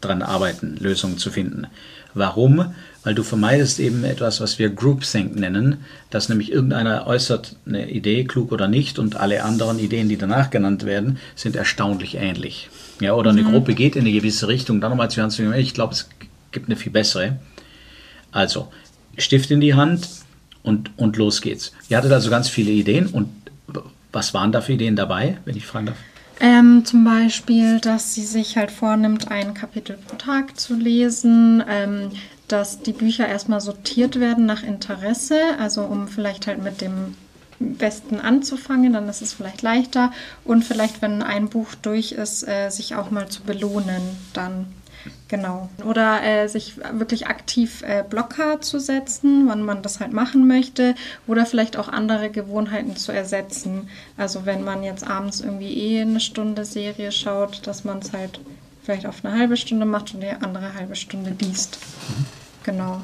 [0.00, 1.68] dran arbeiten, Lösungen zu finden.
[2.12, 2.74] Warum?
[3.04, 8.24] Weil du vermeidest eben etwas, was wir Groupthink nennen, dass nämlich irgendeiner äußert eine Idee,
[8.24, 12.68] klug oder nicht, und alle anderen Ideen, die danach genannt werden, sind erstaunlich ähnlich.
[13.00, 13.52] Ja, oder eine mhm.
[13.52, 16.08] Gruppe geht in eine gewisse Richtung, dann nochmal zu hören, ich glaube, es
[16.52, 17.36] gibt eine viel bessere.
[18.32, 18.68] Also,
[19.18, 20.08] Stift in die Hand
[20.62, 21.72] und, und los geht's.
[21.88, 23.28] Ihr hattet also ganz viele Ideen und
[24.12, 25.98] was waren da für Ideen dabei, wenn ich fragen darf?
[26.40, 32.10] Ähm, zum Beispiel, dass sie sich halt vornimmt, ein Kapitel pro Tag zu lesen, ähm,
[32.48, 37.14] dass die Bücher erstmal sortiert werden nach Interesse, also um vielleicht halt mit dem
[37.58, 40.12] Besten anzufangen, dann ist es vielleicht leichter
[40.44, 44.02] und vielleicht, wenn ein Buch durch ist, äh, sich auch mal zu belohnen
[44.34, 44.66] dann.
[45.28, 45.68] Genau.
[45.84, 50.94] Oder äh, sich wirklich aktiv äh, Blocker zu setzen, wann man das halt machen möchte.
[51.26, 53.88] Oder vielleicht auch andere Gewohnheiten zu ersetzen.
[54.16, 58.40] Also wenn man jetzt abends irgendwie eh eine Stunde Serie schaut, dass man es halt
[58.82, 61.78] vielleicht auf eine halbe Stunde macht und die andere halbe Stunde liest.
[62.08, 62.24] Mhm.
[62.62, 63.00] Genau.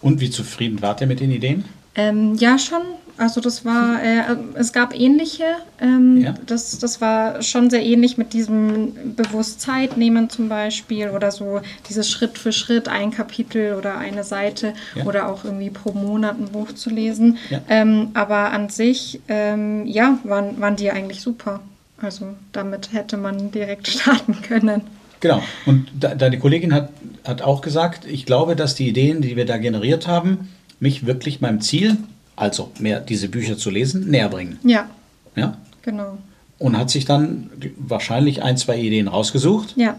[0.00, 1.64] Und wie zufrieden wart ihr mit den Ideen?
[1.94, 2.82] Ähm, ja, schon.
[3.18, 5.44] Also das war, äh, es gab ähnliche.
[5.80, 6.34] Ähm, ja.
[6.46, 11.60] das, das war schon sehr ähnlich mit diesem bewusst Zeit nehmen zum Beispiel oder so
[11.88, 15.04] dieses Schritt für Schritt ein Kapitel oder eine Seite ja.
[15.04, 17.38] oder auch irgendwie pro Monat ein Buch zu lesen.
[17.48, 17.60] Ja.
[17.68, 21.60] Ähm, aber an sich, ähm, ja, waren, waren die eigentlich super.
[22.00, 24.82] Also damit hätte man direkt starten können.
[25.20, 25.42] Genau.
[25.64, 26.90] Und deine Kollegin hat,
[27.24, 31.40] hat auch gesagt, ich glaube, dass die Ideen, die wir da generiert haben, mich wirklich
[31.40, 31.96] meinem Ziel,
[32.36, 34.58] also mehr diese Bücher zu lesen, näher bringen.
[34.62, 34.88] Ja.
[35.34, 35.56] Ja?
[35.82, 36.18] Genau.
[36.58, 39.98] Und hat sich dann wahrscheinlich ein, zwei Ideen rausgesucht, ja.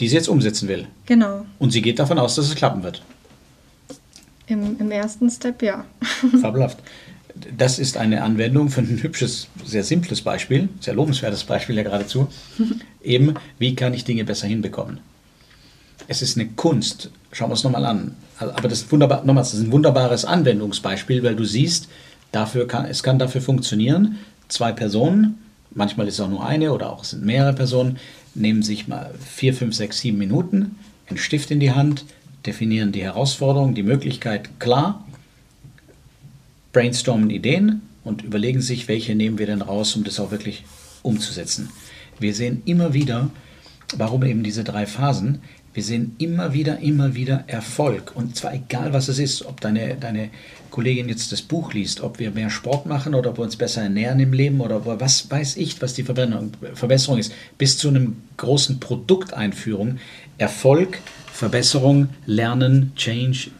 [0.00, 0.86] die sie jetzt umsetzen will.
[1.06, 1.46] Genau.
[1.58, 3.02] Und sie geht davon aus, dass es klappen wird.
[4.46, 5.84] Im, im ersten Step ja.
[6.40, 6.78] Fabelhaft.
[7.56, 12.28] Das ist eine Anwendung für ein hübsches, sehr simples Beispiel, sehr lobenswertes Beispiel ja geradezu.
[13.02, 15.00] Eben, wie kann ich Dinge besser hinbekommen?
[16.08, 17.10] Es ist eine Kunst.
[17.32, 18.16] Schauen wir es nochmal an.
[18.38, 21.88] Aber das ist, wunderbar, nochmals, das ist ein wunderbares Anwendungsbeispiel, weil du siehst,
[22.32, 24.18] dafür kann, es kann dafür funktionieren.
[24.48, 25.38] Zwei Personen,
[25.70, 27.98] manchmal ist es auch nur eine oder auch sind mehrere Personen,
[28.34, 30.76] nehmen sich mal vier, fünf, sechs, sieben Minuten,
[31.08, 32.04] einen Stift in die Hand,
[32.46, 35.04] definieren die Herausforderung, die Möglichkeit klar,
[36.72, 40.64] brainstormen Ideen und überlegen sich, welche nehmen wir denn raus, um das auch wirklich
[41.02, 41.70] umzusetzen.
[42.18, 43.30] Wir sehen immer wieder,
[43.96, 45.40] warum eben diese drei Phasen,
[45.78, 48.16] wir sehen immer wieder, immer wieder Erfolg.
[48.16, 50.30] Und zwar egal, was es ist, ob deine, deine
[50.72, 53.82] Kollegin jetzt das Buch liest, ob wir mehr Sport machen oder ob wir uns besser
[53.82, 58.80] ernähren im Leben oder was weiß ich, was die Verbesserung ist, bis zu einem großen
[58.80, 59.98] Produkteinführung.
[60.36, 60.98] Erfolg,
[61.32, 63.52] Verbesserung, Lernen, Change,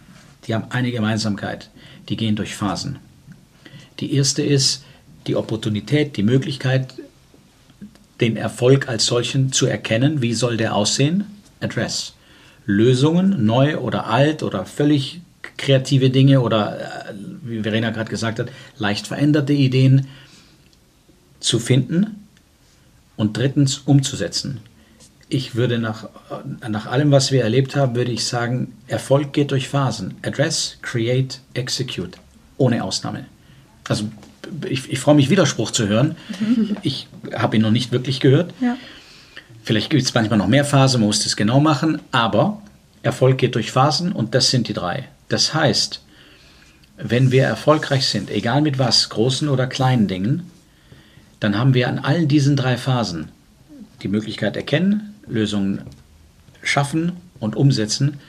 [0.49, 1.71] die haben eine Gemeinsamkeit.
[2.09, 2.99] Die gehen durch Phasen.
[4.01, 4.83] Die erste ist
[5.29, 6.95] die Opportunität, die Möglichkeit,
[8.21, 10.21] den Erfolg als solchen zu erkennen.
[10.21, 11.38] Wie soll der aussehen?
[11.61, 12.15] Address.
[12.67, 15.21] Lösungen, neu oder alt oder völlig
[15.57, 20.07] kreative Dinge oder, äh, wie Verena gerade gesagt hat, leicht veränderte Ideen
[21.41, 22.27] zu finden
[23.17, 24.61] und drittens umzusetzen.
[25.31, 26.05] Ich würde nach,
[26.63, 30.15] äh, nach allem, was wir erlebt haben, würde ich sagen, Erfolg geht durch Phasen.
[30.23, 32.19] Address, create, execute.
[32.57, 33.27] Ohne Ausnahme.
[33.89, 34.09] Also
[34.69, 36.17] ich, ich freue mich, Widerspruch zu hören.
[36.41, 36.77] Mhm.
[36.83, 38.53] Ich habe ihn noch nicht wirklich gehört.
[38.61, 38.77] Ja.
[39.69, 42.63] Vielleicht gibt es manchmal noch mehr Phasen, man muss das genau machen, aber
[43.03, 45.09] Erfolg geht durch Phasen und das sind die drei.
[45.29, 46.01] Das heißt,
[46.97, 50.51] wenn wir erfolgreich sind, egal mit was, großen oder kleinen Dingen,
[51.39, 53.29] dann haben wir an allen diesen drei Phasen
[54.03, 55.83] die Möglichkeit erkennen, Lösungen
[56.63, 58.21] schaffen und umsetzen,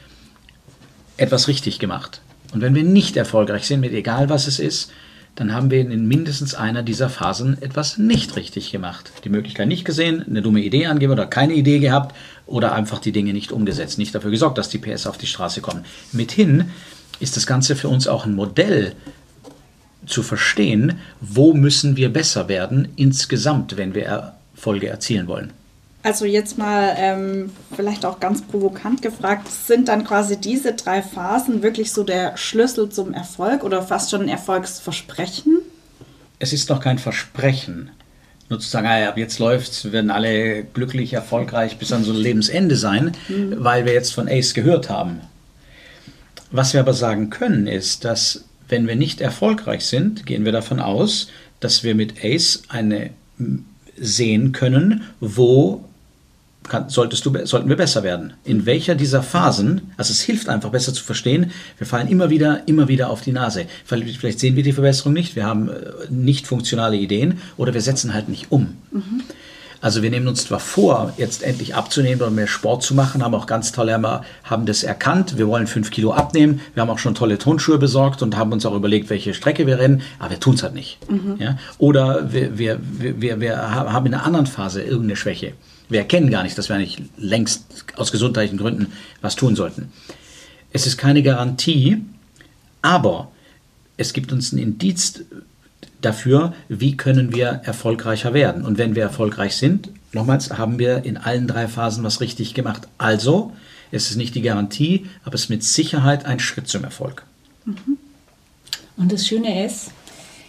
[1.15, 2.19] etwas richtig gemacht.
[2.51, 4.91] Und wenn wir nicht erfolgreich sind, mit egal was es ist,
[5.39, 9.09] dann haben wir in mindestens einer dieser Phasen etwas nicht richtig gemacht.
[9.23, 12.13] Die Möglichkeit nicht gesehen, eine dumme Idee angeben oder keine Idee gehabt
[12.45, 15.61] oder einfach die Dinge nicht umgesetzt, nicht dafür gesorgt, dass die PS auf die Straße
[15.61, 15.85] kommen.
[16.11, 16.65] Mithin
[17.21, 18.95] ist das Ganze für uns auch ein Modell
[20.05, 25.53] zu verstehen, wo müssen wir besser werden insgesamt, wenn wir Erfolge erzielen wollen.
[26.01, 31.61] Also jetzt mal ähm, vielleicht auch ganz provokant gefragt, sind dann quasi diese drei Phasen
[31.61, 35.59] wirklich so der Schlüssel zum Erfolg oder fast schon ein Erfolgsversprechen?
[36.39, 37.91] Es ist noch kein Versprechen.
[38.47, 42.13] Nur zu sagen, ah, ab jetzt läuft's, wir werden alle glücklich, erfolgreich bis an so
[42.13, 43.57] ein Lebensende sein, mhm.
[43.59, 45.19] weil wir jetzt von Ace gehört haben.
[46.49, 50.79] Was wir aber sagen können, ist, dass wenn wir nicht erfolgreich sind, gehen wir davon
[50.79, 51.27] aus,
[51.59, 53.11] dass wir mit Ace eine
[53.97, 55.83] sehen können, wo
[56.69, 58.33] kann, solltest du, sollten wir besser werden.
[58.43, 62.61] In welcher dieser Phasen, also es hilft einfach besser zu verstehen, wir fallen immer wieder,
[62.67, 63.65] immer wieder auf die Nase.
[63.83, 65.73] Vielleicht sehen wir die Verbesserung nicht, wir haben äh,
[66.09, 68.77] nicht funktionale Ideen oder wir setzen halt nicht um.
[68.91, 69.23] Mhm.
[69.81, 73.33] Also wir nehmen uns zwar vor, jetzt endlich abzunehmen oder mehr Sport zu machen, haben
[73.33, 77.15] auch ganz tolle, haben das erkannt, wir wollen fünf Kilo abnehmen, wir haben auch schon
[77.15, 80.55] tolle Tonschuhe besorgt und haben uns auch überlegt, welche Strecke wir rennen, aber wir tun
[80.55, 80.99] es halt nicht.
[81.09, 81.37] Mhm.
[81.39, 81.57] Ja?
[81.77, 85.53] Oder wir, wir, wir, wir haben in einer anderen Phase irgendeine Schwäche.
[85.89, 89.91] Wir erkennen gar nicht, dass wir eigentlich längst aus gesundheitlichen Gründen was tun sollten.
[90.71, 92.03] Es ist keine Garantie,
[92.81, 93.31] aber
[93.97, 95.23] es gibt uns ein Indiz
[96.01, 98.65] dafür, wie können wir erfolgreicher werden.
[98.65, 102.87] Und wenn wir erfolgreich sind, nochmals, haben wir in allen drei Phasen was richtig gemacht.
[102.97, 103.51] Also,
[103.91, 107.23] es ist nicht die Garantie, aber es ist mit Sicherheit ein Schritt zum Erfolg.
[107.65, 107.97] Mhm.
[108.95, 109.91] Und das Schöne ist,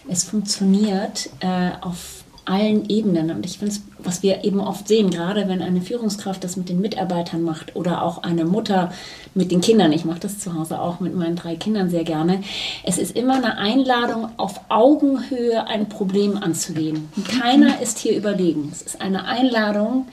[0.07, 2.20] es funktioniert äh, auf
[2.51, 3.31] allen Ebenen.
[3.31, 6.67] Und ich finde es, was wir eben oft sehen, gerade wenn eine Führungskraft das mit
[6.67, 8.91] den Mitarbeitern macht oder auch eine Mutter
[9.33, 12.43] mit den Kindern, ich mache das zu Hause auch mit meinen drei Kindern sehr gerne,
[12.83, 17.07] es ist immer eine Einladung, auf Augenhöhe ein Problem anzugehen.
[17.39, 18.69] Keiner ist hier überlegen.
[18.71, 20.07] Es ist eine Einladung,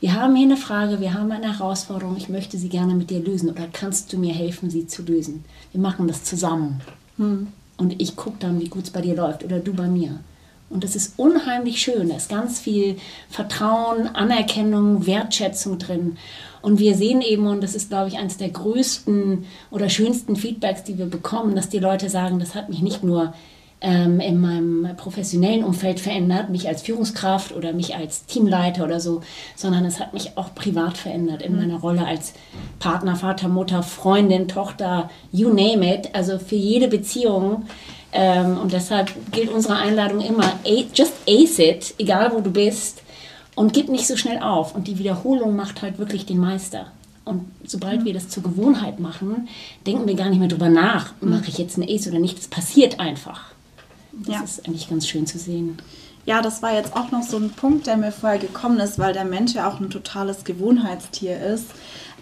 [0.00, 3.20] wir haben hier eine Frage, wir haben eine Herausforderung, ich möchte sie gerne mit dir
[3.20, 5.44] lösen oder kannst du mir helfen, sie zu lösen?
[5.70, 6.80] Wir machen das zusammen.
[7.18, 7.48] Hm.
[7.76, 10.18] Und ich gucke dann, wie gut es bei dir läuft oder du bei mir.
[10.72, 12.08] Und das ist unheimlich schön.
[12.08, 12.96] Da ist ganz viel
[13.28, 16.16] Vertrauen, Anerkennung, Wertschätzung drin.
[16.62, 20.84] Und wir sehen eben, und das ist, glaube ich, eines der größten oder schönsten Feedbacks,
[20.84, 23.34] die wir bekommen, dass die Leute sagen, das hat mich nicht nur
[23.82, 29.22] ähm, in meinem professionellen Umfeld verändert, mich als Führungskraft oder mich als Teamleiter oder so,
[29.56, 32.32] sondern es hat mich auch privat verändert in meiner Rolle als
[32.78, 36.14] Partner, Vater, Mutter, Freundin, Tochter, you name it.
[36.14, 37.64] Also für jede Beziehung
[38.12, 40.52] ähm, und deshalb gilt unsere Einladung immer,
[40.94, 43.02] just ace it, egal wo du bist,
[43.54, 44.74] und gib nicht so schnell auf.
[44.74, 46.86] Und die Wiederholung macht halt wirklich den Meister.
[47.24, 48.04] Und sobald mhm.
[48.06, 49.48] wir das zur Gewohnheit machen,
[49.86, 51.30] denken wir gar nicht mehr drüber nach, mhm.
[51.30, 52.38] mache ich jetzt ein Ace oder nicht.
[52.38, 53.52] Das passiert einfach.
[54.12, 54.42] Das ja.
[54.42, 55.78] ist eigentlich ganz schön zu sehen.
[56.24, 59.12] Ja, das war jetzt auch noch so ein Punkt, der mir vorher gekommen ist, weil
[59.12, 61.66] der Mensch ja auch ein totales Gewohnheitstier ist.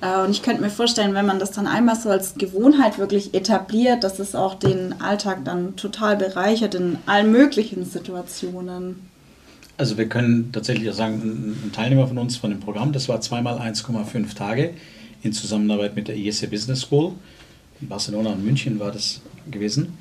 [0.00, 3.34] Äh, und ich könnte mir vorstellen, wenn man das dann einmal so als Gewohnheit wirklich
[3.34, 9.08] etabliert, dass es auch den Alltag dann total bereichert in allen möglichen Situationen.
[9.76, 13.20] Also wir können tatsächlich auch sagen, ein Teilnehmer von uns von dem Programm, das war
[13.20, 14.74] zweimal 1,5 Tage
[15.22, 17.12] in Zusammenarbeit mit der ISC Business School.
[17.80, 19.96] In Barcelona und München war das gewesen.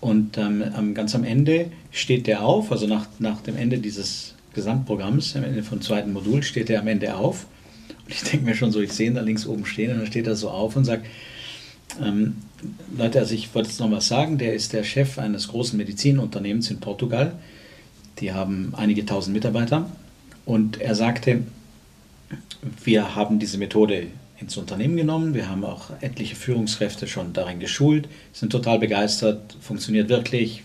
[0.00, 5.34] Und ähm, ganz am Ende steht der auf, also nach, nach dem Ende dieses Gesamtprogramms,
[5.36, 7.46] am Ende vom zweiten Modul, steht er am Ende auf
[8.04, 10.06] und ich denke mir schon so, ich sehe ihn da links oben stehen und dann
[10.06, 11.06] steht er so auf und sagt,
[12.02, 12.36] ähm,
[12.96, 16.70] Leute, also ich wollte jetzt noch was sagen, der ist der Chef eines großen Medizinunternehmens
[16.70, 17.34] in Portugal.
[18.20, 19.90] Die haben einige tausend Mitarbeiter.
[20.46, 21.42] Und er sagte,
[22.84, 24.06] wir haben diese Methode
[24.38, 25.34] ins Unternehmen genommen.
[25.34, 30.64] Wir haben auch etliche Führungskräfte schon darin geschult, sind total begeistert, funktioniert wirklich.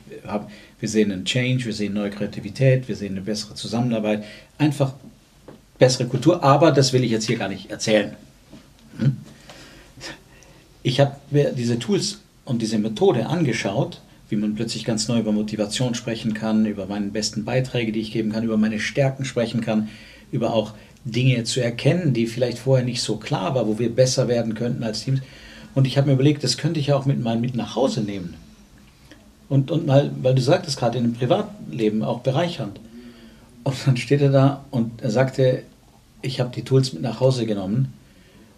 [0.80, 4.23] Wir sehen einen Change, wir sehen neue Kreativität, wir sehen eine bessere Zusammenarbeit.
[4.58, 4.93] Einfach
[5.79, 8.15] bessere Kultur, aber das will ich jetzt hier gar nicht erzählen.
[8.99, 9.17] Hm?
[10.83, 15.31] Ich habe mir diese Tools und diese Methode angeschaut, wie man plötzlich ganz neu über
[15.31, 19.61] Motivation sprechen kann, über meine besten Beiträge, die ich geben kann, über meine Stärken sprechen
[19.61, 19.89] kann,
[20.31, 24.27] über auch Dinge zu erkennen, die vielleicht vorher nicht so klar war, wo wir besser
[24.27, 25.21] werden könnten als Teams.
[25.73, 28.35] Und ich habe mir überlegt, das könnte ich auch mit mal mit nach Hause nehmen.
[29.47, 32.79] Und, und mal, weil du sagtest gerade in dem Privatleben auch bereichernd.
[33.63, 35.63] Und dann steht er da und er sagte,
[36.21, 37.93] ich habe die Tools mit nach Hause genommen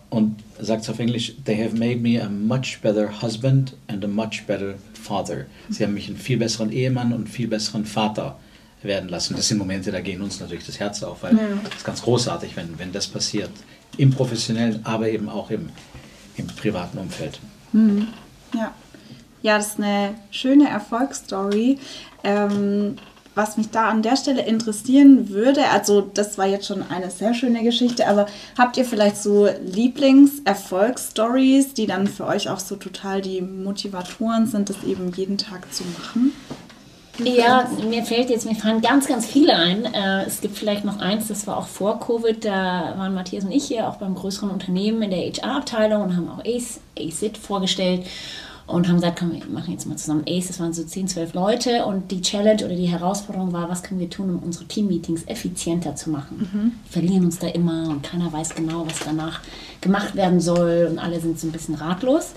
[0.10, 4.08] und sagt es auf Englisch, they have made me a much better husband and a
[4.08, 5.46] much better father.
[5.70, 8.38] Sie haben mich einen viel besseren Ehemann und einen viel besseren Vater
[8.84, 9.36] werden lassen.
[9.36, 11.42] Das sind Momente, da gehen uns natürlich das Herz auf, weil ja.
[11.64, 13.52] das ist ganz großartig, wenn, wenn das passiert.
[13.98, 15.70] Im professionellen, aber eben auch im,
[16.38, 17.40] im privaten Umfeld.
[17.72, 18.08] Mhm.
[18.56, 18.74] Ja.
[19.44, 21.80] Ja, das ist eine schöne Erfolgsstory.
[22.24, 22.98] Ähm,
[23.34, 27.34] was mich da an der Stelle interessieren würde, also das war jetzt schon eine sehr
[27.34, 28.26] schöne Geschichte, aber
[28.58, 34.70] habt ihr vielleicht so Lieblings-Erfolgsstories, die dann für euch auch so total die Motivatoren sind,
[34.70, 36.34] das eben jeden Tag zu machen?
[37.24, 39.86] Ja, mir fällt jetzt, mir fallen ganz, ganz viele ein.
[39.86, 43.52] Äh, es gibt vielleicht noch eins, das war auch vor Covid, da waren Matthias und
[43.52, 48.06] ich hier auch beim größeren Unternehmen in der HR-Abteilung und haben auch ACIT vorgestellt
[48.72, 50.48] und haben gesagt, komm, wir machen jetzt mal zusammen ACE.
[50.48, 54.00] Das waren so 10, 12 Leute und die Challenge oder die Herausforderung war, was können
[54.00, 56.50] wir tun, um unsere Team-Meetings effizienter zu machen.
[56.52, 56.72] Mhm.
[56.86, 59.42] Wir verlieren uns da immer und keiner weiß genau, was danach
[59.82, 62.32] gemacht werden soll und alle sind so ein bisschen ratlos.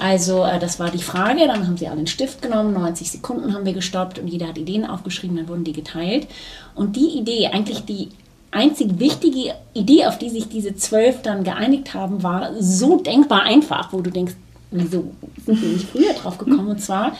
[0.00, 3.54] Also äh, das war die Frage, dann haben sie alle einen Stift genommen, 90 Sekunden
[3.54, 6.26] haben wir gestoppt und jeder hat Ideen aufgeschrieben, dann wurden die geteilt.
[6.74, 8.08] Und die Idee, eigentlich die
[8.50, 13.92] einzig wichtige Idee, auf die sich diese zwölf dann geeinigt haben, war so denkbar einfach,
[13.92, 14.34] wo du denkst,
[14.74, 15.04] wieso
[15.44, 16.68] sind wir nicht früher drauf gekommen?
[16.68, 17.12] Und zwar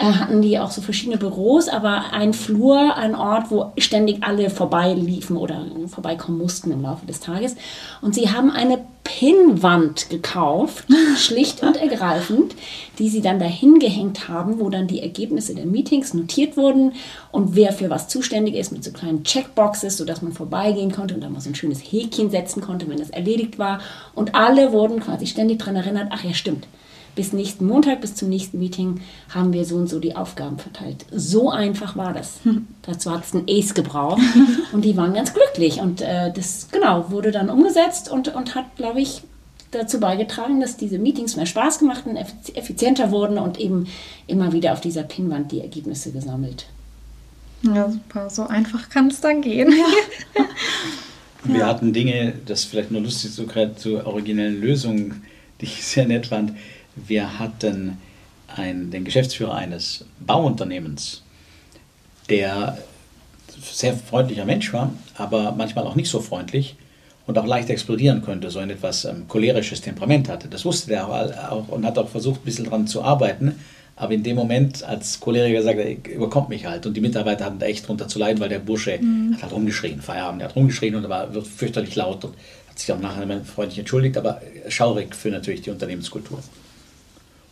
[0.00, 4.48] äh, hatten die auch so verschiedene Büros, aber ein Flur, ein Ort, wo ständig alle
[4.48, 7.54] vorbeiliefen oder vorbeikommen mussten im Laufe des Tages.
[8.00, 10.86] Und sie haben eine Pinnwand gekauft,
[11.16, 12.54] schlicht und ergreifend,
[12.98, 16.92] die sie dann dahin gehängt haben, wo dann die Ergebnisse der Meetings notiert wurden
[17.30, 21.20] und wer für was zuständig ist mit so kleinen Checkboxes, sodass man vorbeigehen konnte und
[21.20, 23.80] dann mal so ein schönes Häkchen setzen konnte, wenn das erledigt war.
[24.14, 26.66] Und alle wurden quasi ständig daran erinnert, ach ja, stimmt,
[27.14, 31.06] bis nächsten Montag, bis zum nächsten Meeting haben wir so und so die Aufgaben verteilt.
[31.10, 32.40] So einfach war das.
[32.82, 34.22] Dazu hat es ein Ace gebraucht
[34.72, 35.80] und die waren ganz glücklich.
[35.80, 39.22] Und äh, das, genau, wurde dann umgesetzt und, und hat, glaube ich,
[39.70, 43.86] dazu beigetragen, dass diese Meetings mehr Spaß gemacht und effizienter wurden und eben
[44.26, 46.66] immer wieder auf dieser Pinwand die Ergebnisse gesammelt.
[47.62, 48.30] Ja, super.
[48.30, 49.72] So einfach kann es dann gehen.
[49.72, 50.44] Ja.
[51.44, 51.66] Wir ja.
[51.66, 53.46] hatten Dinge, das vielleicht nur lustig zu,
[53.76, 55.22] zu originellen Lösungen,
[55.60, 56.52] die ich sehr nett fand.
[57.06, 57.98] Wir hatten
[58.48, 61.22] einen, den Geschäftsführer eines Bauunternehmens,
[62.28, 62.78] der
[63.60, 66.76] sehr freundlicher Mensch war, aber manchmal auch nicht so freundlich
[67.26, 70.48] und auch leicht explodieren könnte, so ein etwas ähm, cholerisches Temperament hatte.
[70.48, 73.54] Das wusste er auch, auch, und hat auch versucht, ein bisschen daran zu arbeiten.
[73.96, 76.86] Aber in dem Moment, als Choleriker sagte, er überkommt mich halt.
[76.86, 79.34] Und die Mitarbeiter hatten da echt drunter zu leiden, weil der Bursche mhm.
[79.34, 82.34] hat halt rumgeschrien, Feierabend, er hat rumgeschrien und er war fürchterlich laut und
[82.68, 86.38] hat sich auch nachher freundlich entschuldigt, aber schaurig für natürlich die Unternehmenskultur.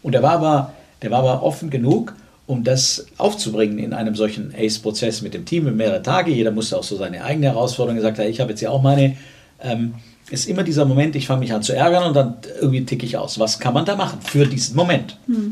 [0.03, 2.15] Und der war aber, der war aber offen genug,
[2.47, 6.31] um das aufzubringen in einem solchen ACE-Prozess mit dem Team in mehrere Tage.
[6.31, 9.17] Jeder musste auch so seine eigene Herausforderung gesagt haben, ich habe jetzt ja auch meine.
[9.63, 9.95] Ähm,
[10.31, 13.17] ist immer dieser Moment, ich fange mich an zu ärgern und dann irgendwie ticke ich
[13.17, 13.39] aus.
[13.39, 15.19] Was kann man da machen für diesen Moment?
[15.27, 15.51] Hm.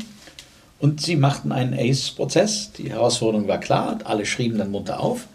[0.79, 2.73] Und sie machten einen ACE-Prozess.
[2.73, 5.27] Die Herausforderung war klar, alle schrieben dann munter auf.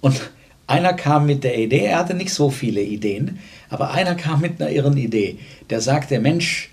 [0.00, 0.20] Und
[0.66, 4.60] einer kam mit der Idee, er hatte nicht so viele Ideen, aber einer kam mit
[4.60, 5.38] einer irren Idee.
[5.70, 6.70] Der sagte, Mensch,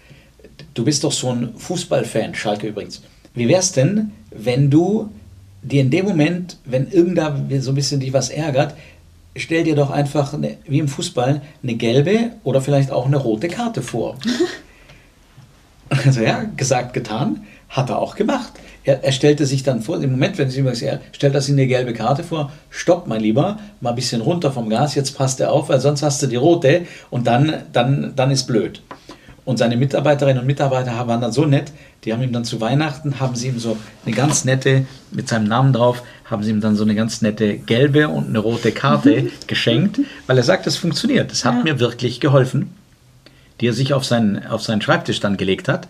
[0.74, 3.02] du bist doch so ein Fußballfan, Schalke übrigens.
[3.34, 5.10] Wie wäre es denn, wenn du
[5.62, 8.74] dir in dem Moment, wenn irgendda so ein bisschen dich was ärgert,
[9.36, 13.48] stell dir doch einfach, eine, wie im Fußball, eine gelbe oder vielleicht auch eine rote
[13.48, 14.18] Karte vor.
[15.90, 18.54] also ja, gesagt, getan, hat er auch gemacht.
[18.84, 21.54] Er, er, stellte sich dann vor, im Moment, wenn sie immer er stellt er sich
[21.54, 25.40] eine gelbe Karte vor, stopp mein Lieber, mal ein bisschen runter vom Gas, jetzt passt
[25.40, 28.82] er auf, weil sonst hast du die rote und dann, dann, dann ist blöd.
[29.50, 31.72] Und seine Mitarbeiterinnen und Mitarbeiter waren dann so nett,
[32.04, 35.48] die haben ihm dann zu Weihnachten, haben sie ihm so eine ganz nette, mit seinem
[35.48, 39.32] Namen drauf, haben sie ihm dann so eine ganz nette gelbe und eine rote Karte
[39.48, 41.32] geschenkt, weil er sagt, es funktioniert.
[41.32, 41.64] Das hat ja.
[41.64, 42.76] mir wirklich geholfen,
[43.60, 45.88] die er sich auf seinen, auf seinen Schreibtisch dann gelegt hat.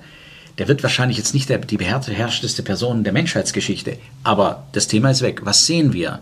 [0.57, 5.21] Der wird wahrscheinlich jetzt nicht der, die beherrschteste Person der Menschheitsgeschichte, aber das Thema ist
[5.21, 5.41] weg.
[5.43, 6.21] Was sehen wir?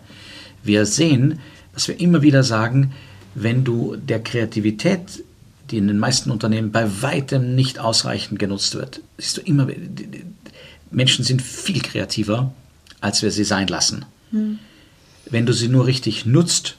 [0.64, 1.38] Wir sehen,
[1.76, 2.94] was wir immer wieder sagen,
[3.36, 5.22] wenn du der Kreativität
[5.70, 9.02] die in den meisten Unternehmen bei weitem nicht ausreichend genutzt wird.
[9.18, 9.68] Siehst du immer,
[10.92, 12.54] Menschen sind viel kreativer,
[13.02, 14.06] als wir sie sein lassen.
[14.32, 14.60] Hm.
[15.30, 16.78] Wenn du sie nur richtig nutzt,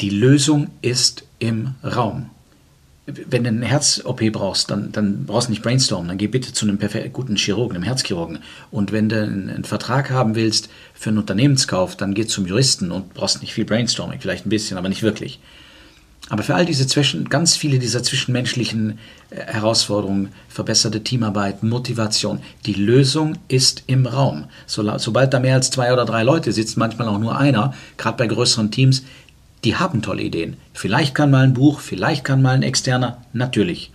[0.00, 2.30] die Lösung ist im Raum.
[3.06, 6.66] Wenn du eine Herz-OP brauchst, dann, dann brauchst du nicht brainstormen, dann geh bitte zu
[6.66, 6.78] einem
[7.12, 8.40] guten Chirurgen, einem Herzchirurgen.
[8.70, 12.92] Und wenn du einen, einen Vertrag haben willst für einen Unternehmenskauf, dann geh zum Juristen
[12.92, 15.40] und brauchst nicht viel Brainstorming, vielleicht ein bisschen, aber nicht wirklich.
[16.28, 18.98] Aber für all diese Zwischen, ganz viele dieser zwischenmenschlichen
[19.30, 24.44] äh, Herausforderungen, verbesserte Teamarbeit, Motivation, die Lösung ist im Raum.
[24.66, 28.18] So, sobald da mehr als zwei oder drei Leute sitzen, manchmal auch nur einer, gerade
[28.18, 29.04] bei größeren Teams,
[29.64, 30.56] die haben tolle Ideen.
[30.74, 33.90] Vielleicht kann mal ein Buch, vielleicht kann mal ein externer, natürlich.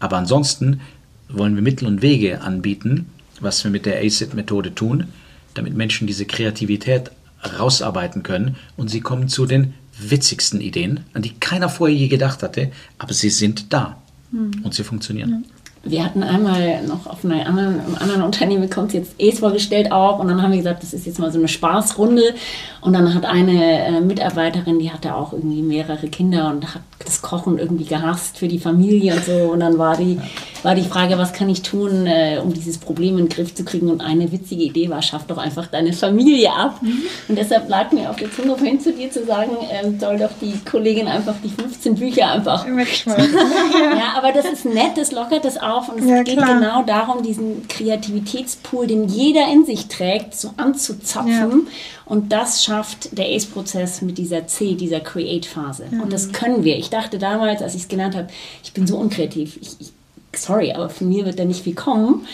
[0.00, 0.80] Aber ansonsten
[1.28, 3.06] wollen wir Mittel und Wege anbieten,
[3.40, 5.08] was wir mit der ACID-Methode tun,
[5.54, 7.10] damit Menschen diese Kreativität
[7.58, 12.42] rausarbeiten können und sie kommen zu den witzigsten Ideen, an die keiner vorher je gedacht
[12.42, 13.96] hatte, aber sie sind da
[14.30, 14.62] hm.
[14.62, 15.44] und sie funktionieren.
[15.84, 20.18] wir hatten einmal noch auf einer anderen, einem anderen Unternehmen kommt jetzt ACE vorgestellt auch
[20.18, 22.34] und dann haben wir gesagt, das ist jetzt mal so eine Spaßrunde
[22.80, 27.22] und dann hat eine äh, Mitarbeiterin, die hatte auch irgendwie mehrere Kinder und hat das
[27.22, 30.18] Kochen irgendwie gehasst für die Familie und so und dann war die,
[30.62, 33.64] war die Frage, was kann ich tun, äh, um dieses Problem in den Griff zu
[33.64, 36.80] kriegen und eine witzige Idee war, schaff doch einfach deine Familie ab
[37.28, 40.30] und deshalb lag mir auf der Zunge vorhin zu dir zu sagen, ähm, soll doch
[40.40, 42.66] die Kollegin einfach die 15 Bücher einfach
[43.06, 46.54] ja, aber das ist nett, das lockert das auf und es Ja, geht klar.
[46.54, 51.32] genau darum, diesen Kreativitätspool, den jeder in sich trägt, so anzuzapfen.
[51.66, 52.05] Ja.
[52.06, 55.86] Und das schafft der ACE-Prozess mit dieser C, dieser Create-Phase.
[56.02, 56.76] Und das können wir.
[56.76, 58.28] Ich dachte damals, als ich es genannt habe,
[58.62, 59.58] ich bin so unkreativ.
[59.60, 59.92] Ich, ich,
[60.34, 62.24] sorry, aber von mir wird da nicht viel kommen.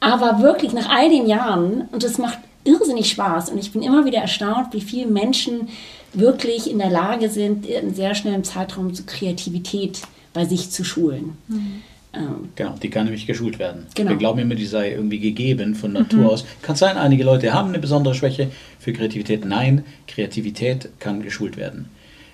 [0.00, 4.04] Aber wirklich nach all den Jahren, und das macht irrsinnig Spaß, und ich bin immer
[4.04, 5.68] wieder erstaunt, wie viele Menschen
[6.12, 10.02] wirklich in der Lage sind, in sehr schnellem Zeitraum zu Kreativität
[10.34, 11.38] bei sich zu schulen.
[11.50, 11.82] Ähm,
[12.56, 13.86] Genau, die kann nämlich geschult werden.
[13.94, 14.10] Genau.
[14.10, 16.44] Wir glauben immer, die sei irgendwie gegeben von Natur aus.
[16.60, 19.46] Kann sein, einige Leute haben eine besondere Schwäche für Kreativität.
[19.46, 21.88] Nein, Kreativität kann geschult werden.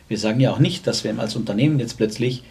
[0.08, 2.42] Wir sagen ja auch nicht, dass wir als Unternehmen jetzt plötzlich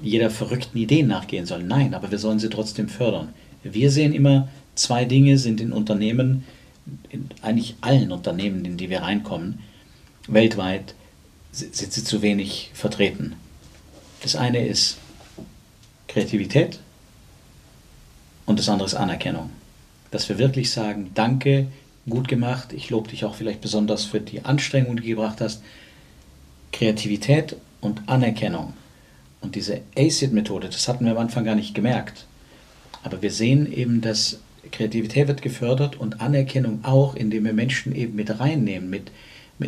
[0.00, 1.66] jeder verrückten Idee nachgehen sollen.
[1.66, 3.30] Nein, aber wir sollen sie trotzdem fördern.
[3.64, 6.44] Wir sehen immer, zwei Dinge sind in Unternehmen,
[7.10, 9.58] in eigentlich allen Unternehmen, in die wir reinkommen,
[10.28, 10.94] weltweit,
[11.50, 13.32] si- sind sie zu wenig vertreten.
[14.22, 14.98] Das eine ist
[16.18, 16.80] Kreativität
[18.44, 19.50] und das andere ist Anerkennung.
[20.10, 21.68] Dass wir wirklich sagen, danke,
[22.08, 25.62] gut gemacht, ich lobe dich auch vielleicht besonders für die Anstrengung, die du gebracht hast.
[26.72, 28.72] Kreativität und Anerkennung.
[29.40, 32.26] Und diese ACID-Methode, das hatten wir am Anfang gar nicht gemerkt.
[33.04, 34.40] Aber wir sehen eben, dass
[34.72, 39.12] Kreativität wird gefördert und Anerkennung auch, indem wir Menschen eben mit reinnehmen, mit,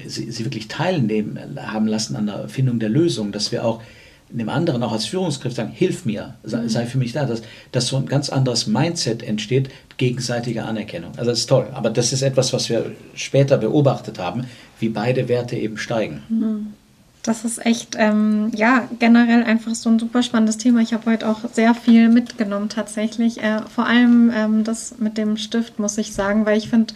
[0.06, 3.80] sie, sie wirklich teilnehmen haben lassen an der Erfindung der Lösung, dass wir auch
[4.30, 7.88] dem anderen auch als Führungskraft sagen, hilf mir, sei, sei für mich da, dass, dass
[7.88, 11.12] so ein ganz anderes Mindset entsteht, gegenseitige Anerkennung.
[11.16, 14.44] Also das ist toll, aber das ist etwas, was wir später beobachtet haben,
[14.78, 16.22] wie beide Werte eben steigen.
[17.22, 20.80] Das ist echt, ähm, ja, generell einfach so ein super spannendes Thema.
[20.80, 23.42] Ich habe heute auch sehr viel mitgenommen tatsächlich.
[23.42, 26.94] Äh, vor allem ähm, das mit dem Stift, muss ich sagen, weil ich finde,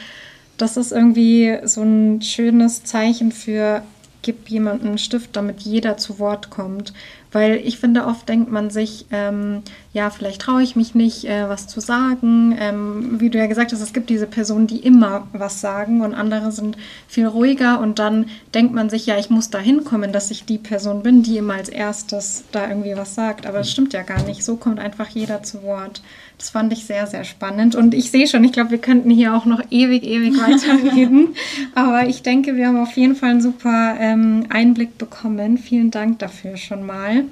[0.56, 3.82] das ist irgendwie so ein schönes Zeichen für,
[4.22, 6.94] gib jemandem einen Stift, damit jeder zu Wort kommt.
[7.34, 9.62] Weil ich finde, oft denkt man sich, ähm,
[9.92, 12.56] ja, vielleicht traue ich mich nicht, äh, was zu sagen.
[12.60, 16.14] Ähm, wie du ja gesagt hast, es gibt diese Personen, die immer was sagen und
[16.14, 16.76] andere sind
[17.08, 20.58] viel ruhiger und dann denkt man sich, ja, ich muss da hinkommen, dass ich die
[20.58, 23.48] Person bin, die immer als erstes da irgendwie was sagt.
[23.48, 24.44] Aber das stimmt ja gar nicht.
[24.44, 26.02] So kommt einfach jeder zu Wort.
[26.38, 27.74] Das fand ich sehr, sehr spannend.
[27.74, 31.34] Und ich sehe schon, ich glaube, wir könnten hier auch noch ewig, ewig weiterreden.
[31.74, 35.58] Aber ich denke, wir haben auf jeden Fall einen super ähm, Einblick bekommen.
[35.58, 37.24] Vielen Dank dafür schon mal.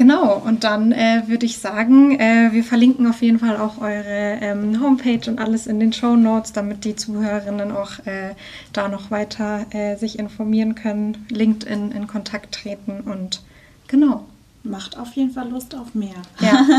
[0.00, 4.38] Genau, und dann äh, würde ich sagen, äh, wir verlinken auf jeden Fall auch eure
[4.40, 8.30] ähm, Homepage und alles in den Show Notes, damit die Zuhörerinnen auch äh,
[8.72, 13.42] da noch weiter äh, sich informieren können, LinkedIn in Kontakt treten und
[13.88, 14.24] genau
[14.62, 16.22] macht auf jeden Fall Lust auf mehr.
[16.40, 16.66] Ja.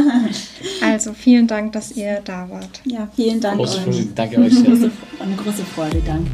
[0.82, 2.82] Also vielen Dank, dass ihr da wart.
[2.86, 3.58] Ja, vielen Dank.
[3.58, 4.08] Große, euch.
[4.16, 4.58] Danke euch.
[4.58, 6.32] Eine große Freude, danke.